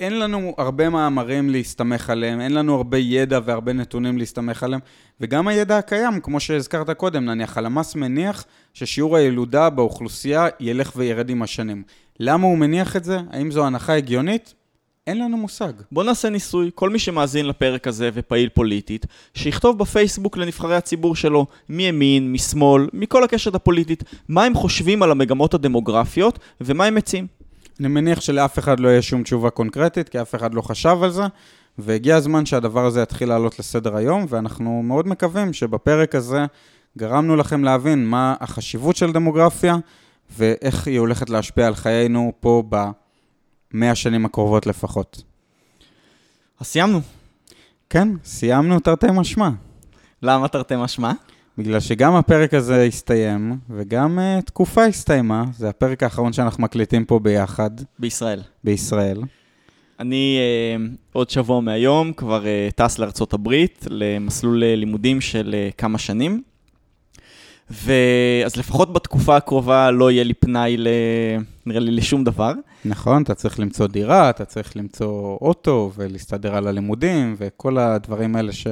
[0.00, 4.80] אין לנו הרבה מאמרים להסתמך עליהם, אין לנו הרבה ידע והרבה נתונים להסתמך עליהם,
[5.20, 8.44] וגם הידע הקיים, כמו שהזכרת קודם, נניח הלמ"ס מניח
[8.74, 11.82] ששיעור הילודה באוכלוסייה ילך וירד עם השנים.
[12.20, 13.18] למה הוא מניח את זה?
[13.30, 14.54] האם זו הנחה הגיונית?
[15.06, 15.72] אין לנו מושג.
[15.92, 21.46] בוא נעשה ניסוי, כל מי שמאזין לפרק הזה ופעיל פוליטית, שיכתוב בפייסבוק לנבחרי הציבור שלו,
[21.68, 27.26] מימין, משמאל, מכל הקשת הפוליטית, מה הם חושבים על המגמות הדמוגרפיות ומה הם מציעים.
[27.80, 31.10] אני מניח שלאף אחד לא יהיה שום תשובה קונקרטית, כי אף אחד לא חשב על
[31.10, 31.22] זה,
[31.78, 36.46] והגיע הזמן שהדבר הזה יתחיל לעלות לסדר היום, ואנחנו מאוד מקווים שבפרק הזה
[36.98, 39.76] גרמנו לכם להבין מה החשיבות של דמוגרפיה,
[40.30, 45.22] ואיך היא הולכת להשפיע על חיינו פה במאה השנים הקרובות לפחות.
[46.60, 47.00] אז סיימנו.
[47.90, 49.50] כן, סיימנו תרתי משמע.
[50.22, 51.12] למה תרתי משמע?
[51.58, 57.18] בגלל שגם הפרק הזה הסתיים, וגם uh, תקופה הסתיימה, זה הפרק האחרון שאנחנו מקליטים פה
[57.18, 57.70] ביחד.
[57.98, 58.40] בישראל.
[58.64, 59.22] בישראל.
[60.00, 65.74] אני uh, עוד שבוע מהיום כבר uh, טס לארצות הברית, למסלול uh, לימודים של uh,
[65.74, 66.42] כמה שנים.
[67.70, 70.88] ואז לפחות בתקופה הקרובה לא יהיה לי פנאי, ל...
[71.66, 72.52] נראה לי, לשום דבר.
[72.84, 78.52] נכון, אתה צריך למצוא דירה, אתה צריך למצוא אוטו ולהסתדר על הלימודים וכל הדברים האלה
[78.52, 78.66] ש...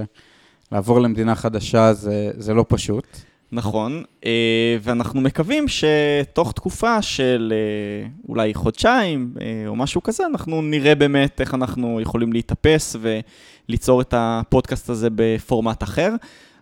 [0.75, 3.07] לעבור למדינה חדשה זה, זה לא פשוט.
[3.53, 10.63] נכון, אה, ואנחנו מקווים שתוך תקופה של אה, אולי חודשיים אה, או משהו כזה, אנחנו
[10.63, 16.15] נראה באמת איך אנחנו יכולים להתאפס וליצור את הפודקאסט הזה בפורמט אחר.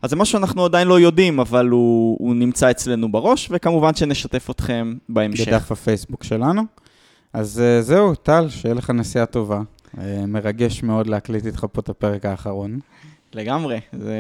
[0.03, 4.51] אז זה משהו שאנחנו עדיין לא יודעים, אבל הוא, הוא נמצא אצלנו בראש, וכמובן שנשתף
[4.51, 5.49] אתכם בהמשך.
[5.49, 6.63] בדף הפייסבוק שלנו.
[7.33, 9.61] אז זהו, טל, שיהיה לך נסיעה טובה.
[10.29, 12.79] מרגש מאוד להקליט איתך פה את הפרק האחרון.
[13.35, 14.15] לגמרי, זה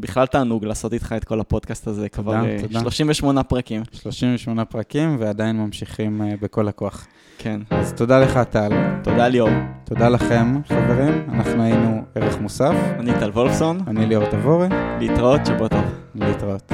[0.00, 2.80] בכלל תענוג לעשות איתך את כל הפודקאסט הזה, כבר אה, תודה.
[2.80, 3.82] 38 פרקים.
[3.92, 7.06] 38 פרקים ועדיין ממשיכים אה, בכל הכוח.
[7.38, 7.60] כן.
[7.70, 8.68] אז תודה לך, טל.
[9.02, 9.50] תודה ליאור.
[9.84, 11.26] תודה לכם, חברים.
[11.32, 12.74] אנחנו היינו ערך מוסף.
[12.98, 14.68] אני טל וולפסון, אני ליאור תבורי.
[15.00, 15.84] להתראות, שבוע טוב.
[16.14, 16.72] להתראות.